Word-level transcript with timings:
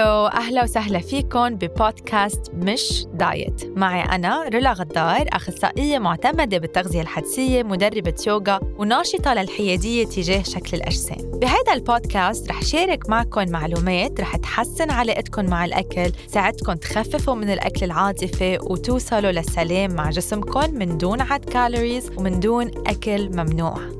Hello 0.00 0.26
أهلا 0.26 0.62
وسهلا 0.62 0.98
فيكم 0.98 1.48
ببودكاست 1.54 2.50
مش 2.54 3.06
دايت. 3.14 3.64
معي 3.76 4.02
أنا 4.02 4.48
رولا 4.48 4.72
غدار 4.72 5.26
أخصائية 5.32 5.98
معتمدة 5.98 6.58
بالتغذية 6.58 7.00
الحدسية 7.00 7.62
مدربة 7.62 8.14
يوغا 8.26 8.60
وناشطة 8.78 9.34
للحيادية 9.34 10.04
تجاه 10.04 10.42
شكل 10.42 10.76
الأجسام. 10.76 11.30
بهذا 11.30 11.72
البودكاست 11.72 12.48
رح 12.48 12.62
شارك 12.62 13.10
معكم 13.10 13.50
معلومات 13.50 14.20
رح 14.20 14.36
تحسن 14.36 14.90
علاقتكم 14.90 15.44
مع 15.44 15.64
الأكل 15.64 16.12
ساعدكم 16.28 16.72
تخففوا 16.72 17.34
من 17.34 17.50
الأكل 17.50 17.86
العاطفي 17.86 18.58
وتوصلوا 18.62 19.32
للسلام 19.32 19.94
مع 19.94 20.10
جسمكم 20.10 20.74
من 20.74 20.98
دون 20.98 21.20
عد 21.20 21.44
calories 21.44 22.10
ومن 22.16 22.40
دون 22.40 22.70
أكل 22.86 23.28
ممنوع. 23.28 23.99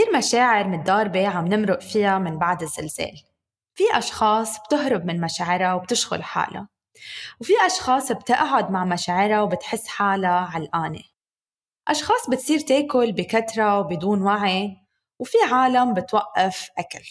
كتير 0.00 0.16
مشاعر 0.16 0.68
متضاربة 0.68 1.28
عم 1.28 1.46
نمرق 1.46 1.80
فيها 1.80 2.18
من 2.18 2.38
بعد 2.38 2.62
الزلزال. 2.62 3.22
في 3.74 3.84
أشخاص 3.92 4.58
بتهرب 4.60 5.04
من 5.04 5.20
مشاعرها 5.20 5.74
وبتشغل 5.74 6.24
حالها 6.24 6.68
وفي 7.40 7.52
أشخاص 7.66 8.12
بتقعد 8.12 8.70
مع 8.70 8.84
مشاعرها 8.84 9.42
وبتحس 9.42 9.86
حالها 9.88 10.50
علقانة. 10.54 11.02
أشخاص 11.88 12.30
بتصير 12.30 12.60
تاكل 12.60 13.12
بكثرة 13.12 13.78
وبدون 13.78 14.22
وعي 14.22 14.76
وفي 15.18 15.38
عالم 15.52 15.94
بتوقف 15.94 16.70
أكل. 16.78 17.08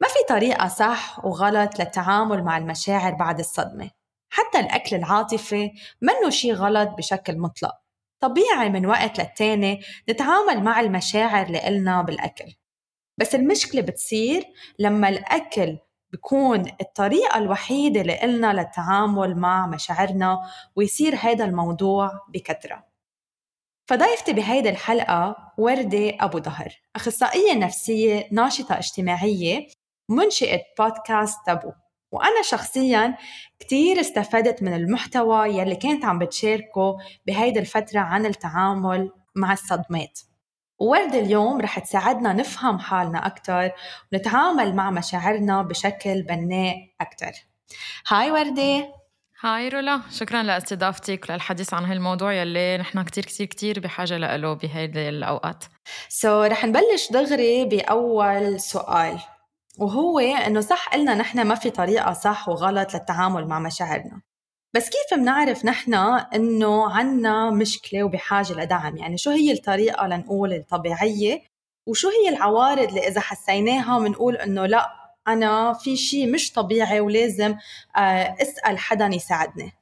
ما 0.00 0.08
في 0.08 0.18
طريقة 0.28 0.68
صح 0.68 1.24
وغلط 1.24 1.78
للتعامل 1.78 2.44
مع 2.44 2.58
المشاعر 2.58 3.14
بعد 3.14 3.38
الصدمة. 3.38 3.90
حتى 4.30 4.60
الأكل 4.60 4.96
العاطفي 4.96 5.70
منه 6.02 6.30
شي 6.30 6.52
غلط 6.52 6.88
بشكل 6.88 7.38
مطلق. 7.38 7.74
طبيعي 8.22 8.68
من 8.68 8.86
وقت 8.86 9.18
للتاني 9.20 9.80
نتعامل 10.10 10.62
مع 10.64 10.80
المشاعر 10.80 11.46
اللي 11.46 11.68
إلنا 11.68 12.02
بالأكل. 12.02 12.54
بس 13.20 13.34
المشكلة 13.34 13.80
بتصير 13.80 14.44
لما 14.78 15.08
الأكل 15.08 15.78
بيكون 16.12 16.72
الطريقة 16.80 17.38
الوحيدة 17.38 18.00
اللي 18.00 18.24
إلنا 18.24 18.52
للتعامل 18.52 19.36
مع 19.36 19.66
مشاعرنا 19.66 20.38
ويصير 20.76 21.14
هذا 21.16 21.44
الموضوع 21.44 22.10
بكثرة. 22.28 22.84
فضيفتي 23.90 24.32
بهيدي 24.32 24.68
الحلقة 24.68 25.52
وردة 25.58 26.16
أبو 26.20 26.38
ظهر 26.38 26.80
أخصائية 26.96 27.54
نفسية 27.54 28.28
ناشطة 28.32 28.78
اجتماعية 28.78 29.66
منشئة 30.08 30.60
بودكاست 30.78 31.38
تابو. 31.46 31.72
وأنا 32.12 32.42
شخصياً 32.42 33.14
كتير 33.60 34.00
استفدت 34.00 34.62
من 34.62 34.74
المحتوى 34.74 35.48
يلي 35.48 35.76
كانت 35.76 36.04
عم 36.04 36.18
بتشاركه 36.18 36.96
بهيدي 37.26 37.58
الفترة 37.58 38.00
عن 38.00 38.26
التعامل 38.26 39.10
مع 39.34 39.52
الصدمات. 39.52 40.20
ووردة 40.78 41.18
اليوم 41.18 41.60
رح 41.60 41.78
تساعدنا 41.78 42.32
نفهم 42.32 42.78
حالنا 42.78 43.26
أكتر 43.26 43.70
ونتعامل 44.12 44.74
مع 44.74 44.90
مشاعرنا 44.90 45.62
بشكل 45.62 46.22
بناء 46.22 46.76
أكتر. 47.00 47.32
هاي 48.08 48.30
وردة. 48.30 48.88
هاي 49.40 49.68
رولا. 49.68 50.00
شكرا 50.10 50.42
لأستضافتك 50.42 51.30
للحديث 51.30 51.74
عن 51.74 51.84
هالموضوع 51.84 52.32
يلي 52.32 52.78
نحن 52.78 53.02
كتير 53.02 53.24
كتير 53.24 53.46
كتير 53.46 53.80
بحاجة 53.80 54.16
له 54.16 54.52
بهيدي 54.52 55.08
الأوقات. 55.08 55.64
سو 56.08 56.44
so, 56.44 56.50
رح 56.50 56.64
نبلش 56.64 57.12
دغري 57.12 57.64
بأول 57.64 58.60
سؤال. 58.60 59.18
وهو 59.78 60.18
إنه 60.18 60.60
صح 60.60 60.88
قلنا 60.88 61.14
نحن 61.14 61.42
ما 61.42 61.54
في 61.54 61.70
طريقة 61.70 62.12
صح 62.12 62.48
وغلط 62.48 62.94
للتعامل 62.94 63.46
مع 63.46 63.58
مشاعرنا. 63.58 64.22
بس 64.74 64.90
كيف 64.90 65.20
بنعرف 65.20 65.64
نحن 65.64 65.94
إنه 66.34 66.90
عنا 66.90 67.50
مشكلة 67.50 68.04
وبحاجة 68.04 68.52
لدعم؟ 68.52 68.96
يعني 68.96 69.18
شو 69.18 69.30
هي 69.30 69.52
الطريقة 69.52 70.06
لنقول 70.06 70.52
الطبيعية؟ 70.52 71.42
وشو 71.88 72.08
هي 72.08 72.28
العوارض 72.28 72.88
اللي 72.88 73.08
إذا 73.08 73.20
حسيناها 73.20 73.98
بنقول 73.98 74.36
إنه 74.36 74.66
لأ 74.66 74.92
أنا 75.28 75.72
في 75.72 75.96
شيء 75.96 76.30
مش 76.30 76.52
طبيعي 76.52 77.00
ولازم 77.00 77.56
آه، 77.96 78.36
أسأل 78.42 78.78
حدا 78.78 79.06
يساعدني؟ 79.06 79.72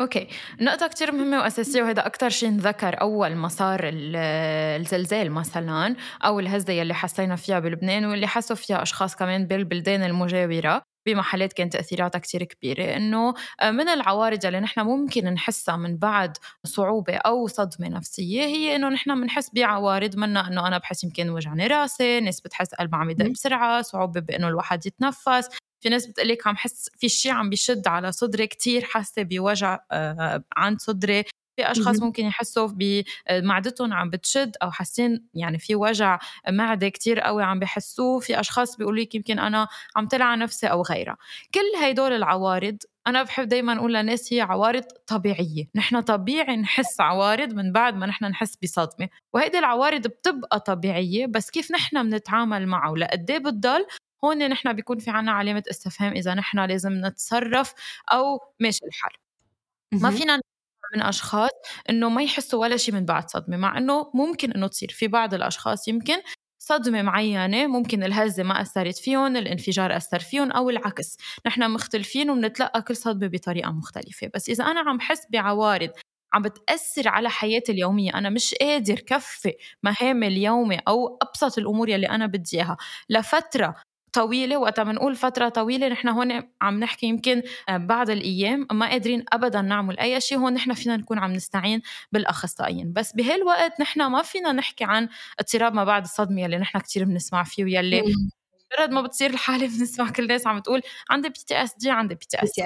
أوكي. 0.00 0.28
نقطة 0.60 0.86
كتير 0.86 1.12
مهمة 1.12 1.38
وأساسية 1.38 1.82
وهذا 1.82 2.06
أكتر 2.06 2.28
شيء 2.28 2.48
انذكر 2.48 3.00
أول 3.00 3.34
ما 3.34 3.48
صار 3.48 3.80
الزلزال 3.84 5.30
مثلا 5.32 5.96
أو 6.24 6.40
الهزة 6.40 6.72
يلي 6.72 6.94
حسينا 6.94 7.36
فيها 7.36 7.58
بلبنان 7.60 8.04
واللي 8.04 8.26
حسوا 8.26 8.56
فيها 8.56 8.82
أشخاص 8.82 9.16
كمان 9.16 9.46
بالبلدان 9.46 10.02
المجاورة 10.02 10.82
بمحلات 11.06 11.52
كانت 11.52 11.72
تأثيراتها 11.72 12.18
كتير 12.18 12.44
كبيرة. 12.44 12.96
إنه 12.96 13.34
من 13.64 13.88
العوارض 13.88 14.46
اللي 14.46 14.60
نحن 14.60 14.80
ممكن 14.80 15.24
نحسها 15.24 15.76
من 15.76 15.96
بعد 15.98 16.36
صعوبة 16.64 17.14
أو 17.16 17.46
صدمة 17.46 17.88
نفسية 17.88 18.42
هي 18.42 18.76
إنه 18.76 18.88
نحن 18.88 19.20
بنحس 19.20 19.50
بعوارض 19.54 20.16
منها 20.16 20.48
إنه 20.48 20.66
أنا 20.66 20.78
بحس 20.78 21.04
يمكن 21.04 21.30
وجعني 21.30 21.66
راسي 21.66 22.20
ناس 22.20 22.40
بتحس 22.40 22.74
قلبها 22.74 22.98
عم 23.00 23.10
يدق 23.10 23.26
بسرعة 23.26 23.82
صعوبة 23.82 24.20
بإنه 24.20 24.48
الواحد 24.48 24.86
يتنفس. 24.86 25.48
في 25.80 25.88
ناس 25.88 26.06
بتقلك 26.06 26.46
عم 26.46 26.56
حس 26.56 26.90
في 26.98 27.08
شيء 27.08 27.32
عم 27.32 27.50
بيشد 27.50 27.88
على 27.88 28.12
صدري 28.12 28.46
كتير 28.46 28.84
حاسة 28.84 29.22
بوجع 29.22 29.78
آه، 29.92 30.44
عند 30.56 30.80
صدري. 30.80 31.24
في 31.56 31.70
أشخاص 31.70 32.00
ممكن 32.02 32.24
يحسوا 32.24 32.68
بمعدتهم 32.72 33.92
عم 33.92 34.10
بتشد 34.10 34.56
أو 34.62 34.70
حاسين 34.70 35.26
يعني 35.34 35.58
في 35.58 35.74
وجع 35.74 36.18
معدة 36.48 36.88
كتير 36.88 37.20
قوي 37.20 37.42
عم 37.42 37.58
بحسوه. 37.58 38.20
في 38.20 38.40
أشخاص 38.40 38.76
بيقولوا 38.76 39.02
لك 39.02 39.14
يمكن 39.14 39.38
أنا 39.38 39.68
عم 39.96 40.06
تلع 40.06 40.34
نفسي 40.34 40.66
أو 40.66 40.82
غيرها. 40.82 41.16
كل 41.54 41.84
هدول 41.84 42.12
العوارض 42.12 42.76
أنا 43.06 43.22
بحب 43.22 43.48
دائما 43.48 43.76
أقول 43.78 43.94
للناس 43.94 44.32
هي 44.32 44.40
عوارض 44.40 44.84
طبيعية. 45.06 45.64
نحن 45.74 46.00
طبيعي 46.00 46.56
نحس 46.56 47.00
عوارض 47.00 47.52
من 47.54 47.72
بعد 47.72 47.96
ما 47.96 48.06
نحن 48.06 48.24
نحس 48.24 48.56
بصدمة. 48.62 49.08
وهيدي 49.34 49.58
العوارض 49.58 50.06
بتبقى 50.06 50.60
طبيعية 50.60 51.26
بس 51.26 51.50
كيف 51.50 51.70
نحن 51.72 52.10
بنتعامل 52.10 52.66
معه؟ 52.66 52.90
ولقد 52.92 53.30
إيه 53.30 53.38
بتضل 53.38 53.86
هون 54.24 54.48
نحن 54.50 54.72
بيكون 54.72 54.98
في 54.98 55.10
عنا 55.10 55.32
علامة 55.32 55.62
استفهام 55.70 56.12
إذا 56.12 56.34
نحن 56.34 56.58
لازم 56.60 56.92
نتصرف 57.06 57.74
أو 58.12 58.40
ماشي 58.60 58.86
الحال. 58.86 59.12
ما 59.92 60.10
فينا 60.10 60.40
من 60.96 61.02
أشخاص 61.02 61.50
إنه 61.90 62.08
ما 62.08 62.22
يحسوا 62.22 62.60
ولا 62.60 62.76
شيء 62.76 62.94
من 62.94 63.04
بعد 63.04 63.30
صدمة 63.30 63.56
مع 63.56 63.78
إنه 63.78 64.10
ممكن 64.14 64.52
إنه 64.52 64.66
تصير. 64.66 64.90
في 64.90 65.08
بعض 65.08 65.34
الأشخاص 65.34 65.88
يمكن 65.88 66.16
صدمة 66.62 67.02
معينة 67.02 67.66
ممكن 67.66 68.02
الهزة 68.04 68.42
ما 68.42 68.60
أثرت 68.62 68.98
فيهم 68.98 69.36
الانفجار 69.36 69.96
أثر 69.96 70.18
فيهم 70.20 70.52
أو 70.52 70.70
العكس. 70.70 71.16
نحن 71.46 71.70
مختلفين 71.70 72.30
وبنتلقى 72.30 72.82
كل 72.82 72.96
صدمة 72.96 73.28
بطريقة 73.28 73.70
مختلفة. 73.72 74.30
بس 74.34 74.48
إذا 74.48 74.64
أنا 74.64 74.80
عم 74.80 75.00
حس 75.00 75.26
بعوارض 75.30 75.90
عم 76.34 76.42
بتأثر 76.42 77.08
على 77.08 77.30
حياتي 77.30 77.72
اليومية 77.72 78.14
أنا 78.14 78.30
مش 78.30 78.54
قادر 78.54 78.94
كفي 79.00 79.54
مهامي 79.82 80.26
اليومي 80.26 80.78
أو 80.88 81.18
أبسط 81.22 81.58
الأمور 81.58 81.88
يلي 81.88 82.08
أنا 82.08 82.26
بدي 82.26 82.56
إياها. 82.56 82.76
لفترة 83.10 83.76
طويلة 84.12 84.56
وقت 84.56 84.80
بنقول 84.80 85.16
فترة 85.16 85.48
طويلة 85.48 85.88
نحن 85.88 86.08
هون 86.08 86.42
عم 86.62 86.80
نحكي 86.80 87.06
يمكن 87.06 87.42
آه، 87.68 87.76
بعض 87.76 88.10
الأيام 88.10 88.66
ما 88.72 88.88
قادرين 88.88 89.24
ابدا 89.32 89.60
نعمل 89.60 89.98
أي 89.98 90.20
شيء 90.20 90.38
هون 90.38 90.54
نحن 90.54 90.74
فينا 90.74 90.96
نكون 90.96 91.18
عم 91.18 91.32
نستعين 91.32 91.82
بالأخصائيين. 92.12 92.92
بس 92.92 93.12
بهالوقت 93.12 93.80
نحن 93.80 94.02
ما 94.06 94.22
فينا 94.22 94.52
نحكي 94.52 94.84
عن 94.84 95.08
اضطراب 95.40 95.74
ما 95.74 95.84
بعد 95.84 96.02
الصدمة 96.02 96.42
يلي 96.42 96.58
نحن 96.58 96.78
كثير 96.78 97.04
بنسمع 97.04 97.44
فيه 97.44 97.64
ويلي 97.64 98.02
مجرد 98.72 98.90
ما 98.90 99.02
بتصير 99.02 99.30
الحالة 99.30 99.66
بنسمع 99.78 100.10
كل 100.10 100.22
الناس 100.22 100.46
عم 100.46 100.58
تقول 100.58 100.82
عندي 101.10 101.28
بي 101.28 101.34
تي 101.46 101.62
اس 101.62 101.74
دي 101.76 101.90
عندي 101.90 102.14
بي 102.14 102.26
تي 102.30 102.42
اس 102.42 102.52
دي 102.58 102.62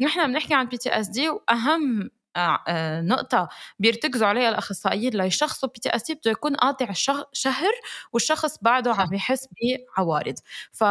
نحن 0.00 0.26
بنحكي 0.26 0.54
عن 0.54 0.66
PTSD 0.66 1.28
وأهم 1.28 2.10
نقطة 3.02 3.48
بيرتكزوا 3.78 4.26
عليها 4.26 4.48
الأخصائيين 4.48 5.12
ليشخصوا 5.14 5.68
PTSD 5.68 6.10
بده 6.10 6.30
يكون 6.30 6.56
قاطع 6.56 6.92
شهر 7.32 7.72
والشخص 8.12 8.58
بعده 8.62 8.94
عم 8.94 9.14
يحس 9.14 9.48
بعوارض. 9.96 10.34
ف 10.72 10.84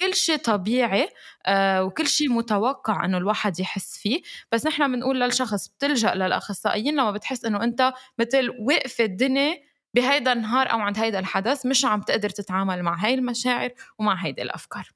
كل 0.00 0.14
شيء 0.14 0.36
طبيعي 0.36 1.08
آه، 1.46 1.84
وكل 1.84 2.06
شيء 2.06 2.28
متوقع 2.32 3.04
إنه 3.04 3.18
الواحد 3.18 3.60
يحس 3.60 3.98
فيه. 3.98 4.22
بس 4.52 4.66
نحن 4.66 4.92
بنقول 4.92 5.20
للشخص 5.20 5.68
بتلجأ 5.68 6.14
للأخصائيين 6.14 6.94
لما 6.94 7.10
بتحس 7.12 7.44
إنه 7.44 7.64
أنت 7.64 7.92
مثل 8.18 8.50
وقفت 8.68 9.00
الدنيا 9.00 9.54
بهيدا 9.94 10.32
النهار 10.32 10.72
أو 10.72 10.78
عند 10.80 10.98
هيدا 10.98 11.18
الحدث 11.18 11.66
مش 11.66 11.84
عم 11.84 12.00
تقدر 12.02 12.30
تتعامل 12.30 12.82
مع 12.82 12.94
هاي 12.96 13.14
المشاعر 13.14 13.70
ومع 13.98 14.14
هيدي 14.24 14.42
الأفكار. 14.42 14.88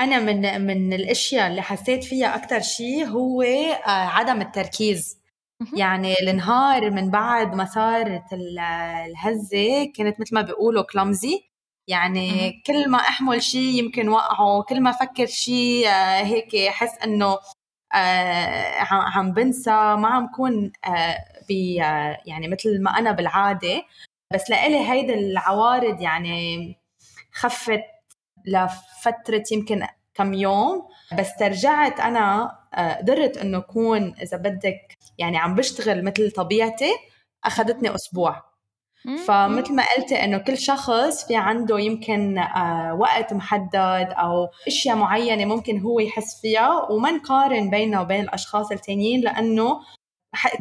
أنا 0.00 0.18
من 0.18 0.60
من 0.66 0.92
الأشياء 0.92 1.46
اللي 1.46 1.62
حسيت 1.62 2.04
فيها 2.04 2.34
أكتر 2.36 2.60
شيء 2.60 3.06
هو 3.06 3.42
آه، 3.42 3.88
عدم 3.88 4.40
التركيز. 4.40 5.18
يعني 5.76 6.14
النهار 6.22 6.90
من 6.90 7.10
بعد 7.10 7.54
ما 7.54 7.64
صارت 7.64 8.24
الهزة 8.32 9.92
كانت 9.96 10.20
مثل 10.20 10.34
ما 10.34 10.42
بيقولوا 10.42 10.82
كلامزي 10.82 11.40
يعني 11.88 12.52
كل 12.66 12.90
ما 12.90 12.98
أحمل 12.98 13.42
شيء 13.42 13.78
يمكن 13.84 14.08
وقعه 14.08 14.62
كل 14.62 14.80
ما 14.80 14.90
أفكر 14.90 15.26
شيء 15.26 15.88
آه، 15.88 16.22
هيك 16.22 16.54
أحس 16.54 16.98
إنه 17.04 17.38
آه، 17.94 18.74
عم 18.90 19.32
بنسى. 19.32 19.70
ما 19.70 20.08
عم 20.08 20.26
كون 20.36 20.72
بي 21.48 21.74
يعني 22.26 22.48
مثل 22.48 22.82
ما 22.82 22.90
أنا 22.98 23.12
بالعادة. 23.12 23.82
بس 24.34 24.50
لإلي 24.50 24.90
هيدي 24.90 25.14
العوارض 25.14 26.00
يعني 26.00 26.76
خفت 27.32 27.97
لفترة 28.48 29.44
يمكن 29.52 29.86
كم 30.14 30.34
يوم 30.34 30.88
بس 31.18 31.36
ترجعت 31.38 32.00
أنا 32.00 32.58
آه، 32.74 32.94
قدرت 32.94 33.36
إنه 33.36 33.58
أكون 33.58 34.14
إذا 34.22 34.36
بدك 34.36 34.98
يعني 35.18 35.38
عم 35.38 35.54
بشتغل 35.54 36.04
مثل 36.04 36.30
طبيعتي 36.30 36.92
أخذتني 37.44 37.94
أسبوع. 37.94 38.48
فمثل 39.26 39.74
ما 39.74 39.84
قلتي 39.96 40.24
إنه 40.24 40.38
كل 40.38 40.58
شخص 40.58 41.26
في 41.26 41.36
عنده 41.36 41.78
يمكن 41.78 42.38
آه 42.38 42.94
وقت 42.94 43.32
محدد 43.32 44.08
أو 44.10 44.48
أشياء 44.66 44.96
معينة 44.96 45.44
ممكن 45.44 45.80
هو 45.80 46.00
يحس 46.00 46.40
فيها 46.40 46.90
وما 46.90 47.10
نقارن 47.10 47.70
بيننا 47.70 48.00
وبين 48.00 48.20
الأشخاص 48.20 48.72
التانيين 48.72 49.20
لأنه 49.20 49.80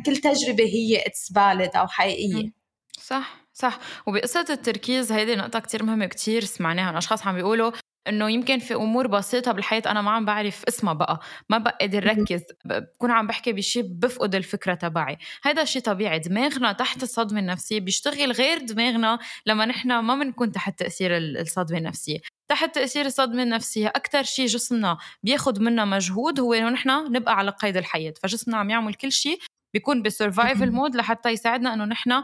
كل 0.06 0.18
تجربة 0.18 0.64
هي 0.64 1.06
اتس 1.06 1.34
فاليد 1.36 1.76
أو 1.76 1.88
حقيقية. 1.88 2.52
صح. 3.00 3.47
صح. 3.60 3.80
وبقصة 4.08 4.46
التركيز 4.50 5.12
هيدي 5.12 5.36
نقطة 5.36 5.60
كتير 5.60 5.84
مهمة 5.84 6.06
كتير 6.06 6.44
سمعناها 6.44 6.92
من 6.92 6.98
أشخاص 6.98 7.28
عم 7.28 7.36
بيقولوا 7.36 7.72
إنه 8.08 8.30
يمكن 8.32 8.60
في 8.60 8.76
أمور 8.76 9.08
بسيطة 9.08 9.52
بالحياة 9.52 9.82
أنا 9.86 10.02
ما 10.02 10.12
عم 10.12 10.26
بعرف 10.26 10.64
اسمها 10.68 10.94
بقى 10.94 11.20
ما 11.50 11.58
بقدر 11.58 12.06
ركز 12.08 12.42
بكون 12.66 13.12
عم 13.12 13.28
بحكي 13.28 13.54
بشيء 13.54 13.84
بفقد 13.86 14.36
الفكرة 14.36 14.74
تبعي. 14.74 15.18
هذا 15.44 15.64
شيء 15.64 15.82
طبيعي 15.82 16.20
دماغنا 16.20 16.72
تحت 16.72 17.04
الصدمة 17.04 17.40
النفسية 17.40 17.80
بيشتغل 17.80 18.32
غير 18.32 18.58
دماغنا 18.58 19.20
لما 19.46 19.66
نحن 19.66 20.00
ما 20.00 20.16
بنكون 20.16 20.52
تحت 20.52 20.80
تأثير 20.80 21.18
الصدمة 21.18 21.78
النفسية. 21.78 22.20
تحت 22.50 22.76
تأثير 22.76 23.06
الصدمة 23.06 23.44
النفسية 23.44 23.88
أكثر 23.88 24.24
شيء 24.24 24.46
جسمنا 24.46 24.98
بياخذ 25.24 25.62
منا 25.62 25.86
مجهود 25.86 26.40
هو 26.40 26.54
إنه 26.54 26.70
نحن 26.70 26.90
نبقى 26.90 27.38
على 27.38 27.52
قيد 27.52 27.78
الحياة 27.78 28.14
فجسمنا 28.24 28.58
عم 28.58 28.70
يعمل 28.70 28.94
كل 28.94 29.12
شيء 29.12 29.40
بيكون 29.78 30.02
ب 30.02 30.10
survival 30.10 30.72
mode 30.72 30.96
لحتى 30.96 31.30
يساعدنا 31.30 31.74
إنه 31.74 31.86
نحن 31.86 32.24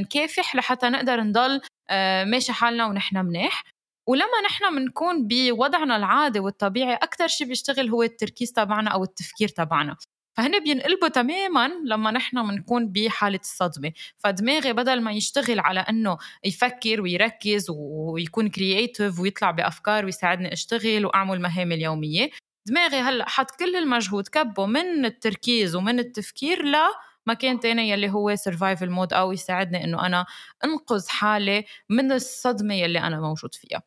نكافح 0.00 0.56
لحتى 0.56 0.88
نقدر 0.88 1.20
نضل 1.20 1.60
آه، 1.90 2.24
ماشي 2.24 2.52
حالنا 2.52 2.86
ونحن 2.86 3.16
منيح. 3.26 3.64
ولما 4.06 4.40
نحن 4.46 4.76
بنكون 4.76 5.26
بوضعنا 5.26 5.96
العادي 5.96 6.40
والطبيعي 6.40 6.94
أكثر 6.94 7.28
شيء 7.28 7.46
بيشتغل 7.46 7.88
هو 7.88 8.02
التركيز 8.02 8.52
تبعنا 8.52 8.90
أو 8.90 9.04
التفكير 9.04 9.48
تبعنا. 9.48 9.96
فهن 10.36 10.60
بينقلبوا 10.60 11.08
تماما 11.08 11.70
لما 11.84 12.10
نحن 12.10 12.42
بنكون 12.48 12.92
بحالة 12.92 13.40
الصدمة. 13.40 13.92
فدماغي 14.18 14.72
بدل 14.72 15.00
ما 15.00 15.12
يشتغل 15.12 15.60
على 15.60 15.80
أنه 15.80 16.18
يفكر 16.44 17.00
ويركز 17.00 17.66
ويكون 17.70 18.48
كرييتيف 18.48 19.20
ويطلع 19.20 19.50
بأفكار 19.50 20.04
ويساعدني 20.04 20.52
أشتغل 20.52 21.06
وأعمل 21.06 21.40
مهامي 21.40 21.74
اليومية 21.74 22.30
دماغي 22.66 22.96
هلأ 23.00 23.28
حط 23.28 23.50
كل 23.50 23.76
المجهود 23.76 24.28
كبه 24.28 24.66
من 24.66 25.04
التركيز 25.04 25.76
ومن 25.76 25.98
التفكير 25.98 26.64
ل 26.64 26.76
مكان 27.26 27.60
تاني 27.60 27.90
يلي 27.90 28.10
هو 28.10 28.36
survival 28.36 28.90
mode 28.90 29.12
أو 29.12 29.32
يساعدني 29.32 29.84
إنه 29.84 30.06
أنا 30.06 30.26
أنقذ 30.64 31.08
حالي 31.08 31.64
من 31.88 32.12
الصدمة 32.12 32.74
يلي 32.74 32.98
أنا 32.98 33.20
موجود 33.20 33.54
فيها 33.54 33.82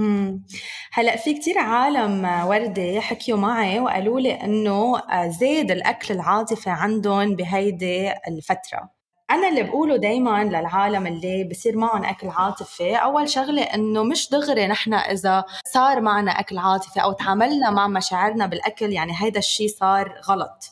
إمم. 0.00 0.44
هلأ 0.92 1.16
في 1.16 1.34
كتير 1.34 1.58
عالم 1.58 2.24
وردة 2.46 3.00
حكيوا 3.00 3.38
معي 3.38 3.80
وقالوا 3.80 4.20
لي 4.20 4.32
إنه 4.32 4.98
آه، 4.98 5.28
زاد 5.28 5.70
الأكل 5.70 6.14
العاطفي 6.14 6.70
عندهم 6.70 7.36
بهيدي 7.36 8.12
الفترة. 8.28 8.97
أنا 9.30 9.48
اللي 9.48 9.62
بقوله 9.62 9.96
دايماً 9.96 10.44
للعالم 10.44 11.06
اللي 11.06 11.44
بصير 11.44 11.76
معهم 11.76 12.04
أكل 12.04 12.28
عاطفي، 12.28 12.96
أول 12.96 13.28
شغلة 13.28 13.62
إنه 13.62 14.02
مش 14.02 14.30
دغري 14.30 14.66
نحن 14.66 14.94
إذا 14.94 15.44
صار 15.66 16.00
معنا 16.00 16.30
أكل 16.30 16.58
عاطفي 16.58 17.02
أو 17.02 17.12
تعاملنا 17.12 17.70
مع 17.70 17.88
مشاعرنا 17.88 18.46
بالأكل 18.46 18.92
يعني 18.92 19.12
هيدا 19.16 19.38
الشيء 19.38 19.68
صار 19.68 20.20
غلط. 20.28 20.64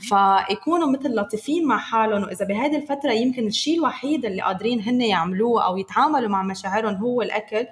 فيكونوا 0.00 0.88
مثل 0.88 1.14
لطيفين 1.14 1.66
مع 1.66 1.78
حالهم 1.78 2.22
وإذا 2.22 2.46
بهذه 2.46 2.76
الفترة 2.76 3.12
يمكن 3.12 3.46
الشيء 3.46 3.78
الوحيد 3.78 4.24
اللي 4.24 4.42
قادرين 4.42 4.80
هن 4.82 5.00
يعملوه 5.00 5.64
أو 5.66 5.76
يتعاملوا 5.76 6.28
مع 6.28 6.42
مشاعرهم 6.42 6.94
هو 6.94 7.22
الأكل 7.22 7.66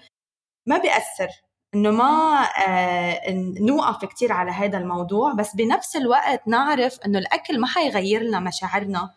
ما 0.66 0.78
بيأثر. 0.78 1.28
إنه 1.74 1.90
ما 1.90 2.42
آه 2.68 3.20
نوقف 3.60 4.04
كثير 4.04 4.32
على 4.32 4.50
هذا 4.50 4.78
الموضوع 4.78 5.32
بس 5.32 5.56
بنفس 5.56 5.96
الوقت 5.96 6.48
نعرف 6.48 6.98
إنه 7.06 7.18
الأكل 7.18 7.60
ما 7.60 7.66
حيغير 7.66 8.22
لنا 8.22 8.40
مشاعرنا. 8.40 9.10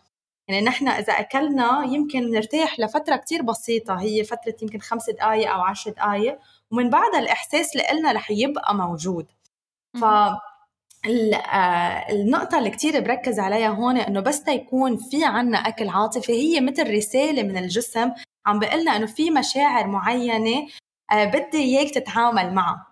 يعني 0.48 0.62
نحن 0.66 0.88
إذا 0.88 1.14
أكلنا 1.14 1.84
يمكن 1.86 2.32
نرتاح 2.32 2.80
لفترة 2.80 3.16
كثير 3.16 3.42
بسيطة 3.42 4.02
هي 4.02 4.24
فترة 4.24 4.56
يمكن 4.62 4.80
خمس 4.80 5.10
دقائق 5.10 5.52
أو 5.52 5.62
عشر 5.62 5.92
دقائق 5.92 6.40
ومن 6.72 6.90
بعدها 6.90 7.20
الإحساس 7.20 7.76
لنا 7.76 8.12
رح 8.12 8.32
يبقى 8.32 8.76
موجود. 8.76 9.28
ف 10.02 10.04
آه، 11.36 12.12
النقطة 12.12 12.58
اللي 12.58 12.70
كتير 12.70 13.00
بركز 13.00 13.40
عليها 13.40 13.68
هون 13.70 13.98
إنه 13.98 14.20
بس 14.20 14.44
تيكون 14.44 14.98
في 14.98 15.26
عنا 15.26 15.58
أكل 15.58 15.90
عاطفي 15.90 16.32
هي 16.32 16.62
مثل 16.62 16.94
رسالة 16.94 17.44
من 17.44 17.58
الجسم 17.58 18.12
عم 18.46 18.60
بقلنا 18.60 18.96
إنه 18.96 19.06
في 19.06 19.32
مشاعر 19.32 19.88
معينة 19.88 20.68
آه، 21.12 21.26
بدي 21.26 21.58
إياك 21.58 21.94
تتعامل 21.94 22.54
معها. 22.54 22.88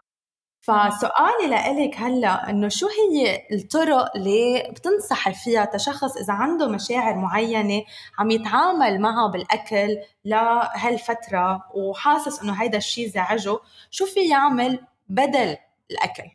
فسؤالي 0.66 1.48
لإلك 1.50 1.96
هلأ 1.98 2.50
إنه 2.50 2.68
شو 2.68 2.88
هي 2.88 3.48
الطرق 3.52 4.16
اللي 4.16 4.72
بتنصحي 4.72 5.34
فيها 5.34 5.66
تشخص 5.66 6.18
إذا 6.18 6.34
عنده 6.34 6.68
مشاعر 6.68 7.16
معينة 7.16 7.84
عم 8.20 8.32
يتعامل 8.32 9.02
معها 9.02 9.28
بالأكل 9.28 9.98
لهالفترة 10.26 11.64
وحاسس 11.76 12.42
إنه 12.42 12.54
هيدا 12.54 12.78
الشيء 12.78 13.08
زعجه؟ 13.08 13.60
شو 13.92 14.06
في 14.06 14.30
يعمل 14.30 14.80
بدل 15.10 15.58
الأكل؟ 15.92 16.30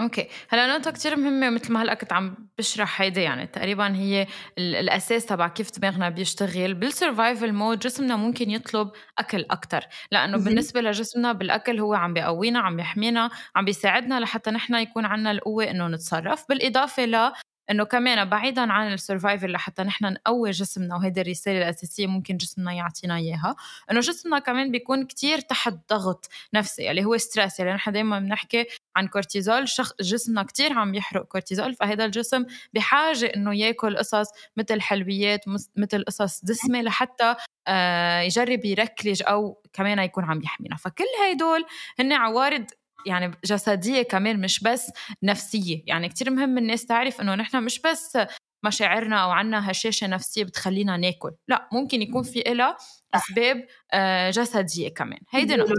okay. 0.00 0.28
هلا 0.48 0.66
نقطة 0.78 0.90
كتير 0.90 1.16
مهمة 1.16 1.50
مثل 1.50 1.72
ما 1.72 1.82
هلأ 1.82 1.94
كنت 1.94 2.12
عم 2.12 2.48
بشرح 2.58 3.00
هيدي 3.00 3.20
يعني. 3.20 3.46
تقريبا 3.46 3.94
هي 3.96 4.26
الأساس 4.58 5.26
تبع 5.26 5.48
كيف 5.48 5.78
دماغنا 5.78 6.08
بيشتغل. 6.08 6.74
بال 6.74 6.90
survival 6.90 7.52
mode 7.52 7.78
جسمنا 7.78 8.16
ممكن 8.16 8.50
يطلب 8.50 8.90
أكل 9.18 9.46
أكثر 9.50 9.84
لأنه 10.12 10.36
بالنسبة 10.38 10.80
لجسمنا 10.80 11.32
بالأكل 11.32 11.78
هو 11.80 11.94
عم 11.94 12.12
بيقوينا 12.14 12.58
عم 12.60 12.76
بيحمينا 12.76 13.30
عم 13.56 13.64
بيساعدنا 13.64 14.20
لحتى 14.20 14.50
نحن 14.50 14.74
يكون 14.74 15.04
عنا 15.04 15.30
القوة 15.30 15.64
إنه 15.70 15.88
نتصرف. 15.88 16.44
بالإضافة 16.48 17.04
ل 17.04 17.32
إنه 17.70 17.84
كمان 17.84 18.28
بعيدا 18.28 18.72
عن 18.72 18.92
ال 18.92 18.99
survival 18.99 19.52
لحتى 19.52 19.82
نحن 19.82 20.04
نقوي 20.04 20.50
جسمنا 20.50 20.96
وهيدي 20.96 21.20
الرسالة 21.20 21.58
الأساسية 21.58 22.06
ممكن 22.06 22.36
جسمنا 22.36 22.72
يعطينا 22.72 23.16
إياها 23.16 23.56
إنه 23.90 24.00
جسمنا 24.00 24.38
كمان 24.38 24.70
بيكون 24.70 25.06
كتير 25.06 25.40
تحت 25.40 25.74
ضغط 25.90 26.28
نفسي 26.54 26.90
اللي 26.90 27.04
هو 27.04 27.16
stress 27.16 27.58
يعني 27.60 27.72
نحن 27.72 27.92
دائما 27.92 28.18
بنحكي 28.18 28.66
عن 28.96 29.08
كورتيزول 29.08 29.68
شخ... 29.68 29.92
جسمنا 30.00 30.42
كتير 30.42 30.72
عم 30.72 30.94
يحرق 30.94 31.24
كورتيزول 31.24 31.74
فهذا 31.74 32.04
الجسم 32.04 32.44
بحاجة 32.74 33.26
إنه 33.26 33.54
ياكل 33.54 33.96
قصص 33.96 34.26
مثل 34.56 34.80
حلويات 34.80 35.40
مثل 35.76 36.04
قصص 36.04 36.44
دسمة 36.44 36.82
لحتى 36.82 37.34
آه 37.68 38.20
يجرب 38.20 38.64
ي 38.64 38.70
regulate 38.70 39.22
أو 39.28 39.62
كمان 39.72 39.98
يكون 39.98 40.24
عم 40.24 40.42
يحمينا. 40.42 40.76
فكل 40.76 41.04
هدول 41.30 41.64
هن 41.98 42.12
عوارض 42.12 42.66
يعني 43.06 43.30
جسدية 43.44 44.02
كمان 44.02 44.40
مش 44.40 44.60
بس 44.62 44.90
نفسية. 45.22 45.82
يعني 45.86 46.08
كتير 46.08 46.30
مهم 46.30 46.58
الناس 46.58 46.86
تعرف 46.86 47.20
إنه 47.20 47.34
نحن 47.34 47.62
مش 47.64 47.80
بس 47.80 48.18
مشاعرنا 48.64 49.16
أو 49.16 49.30
عنا 49.30 49.70
هشاشة 49.70 50.06
نفسية 50.06 50.44
بتخلينا 50.44 50.96
ناكل 50.96 51.30
لا 51.48 51.68
ممكن 51.72 52.02
يكون 52.02 52.22
في 52.22 52.42
لها 52.46 52.76
أسباب 53.14 53.66
آه، 53.92 54.30
جسدية 54.30 54.88
كمان. 54.88 55.18
هيدي 55.30 55.56
نقطة. 55.56 55.74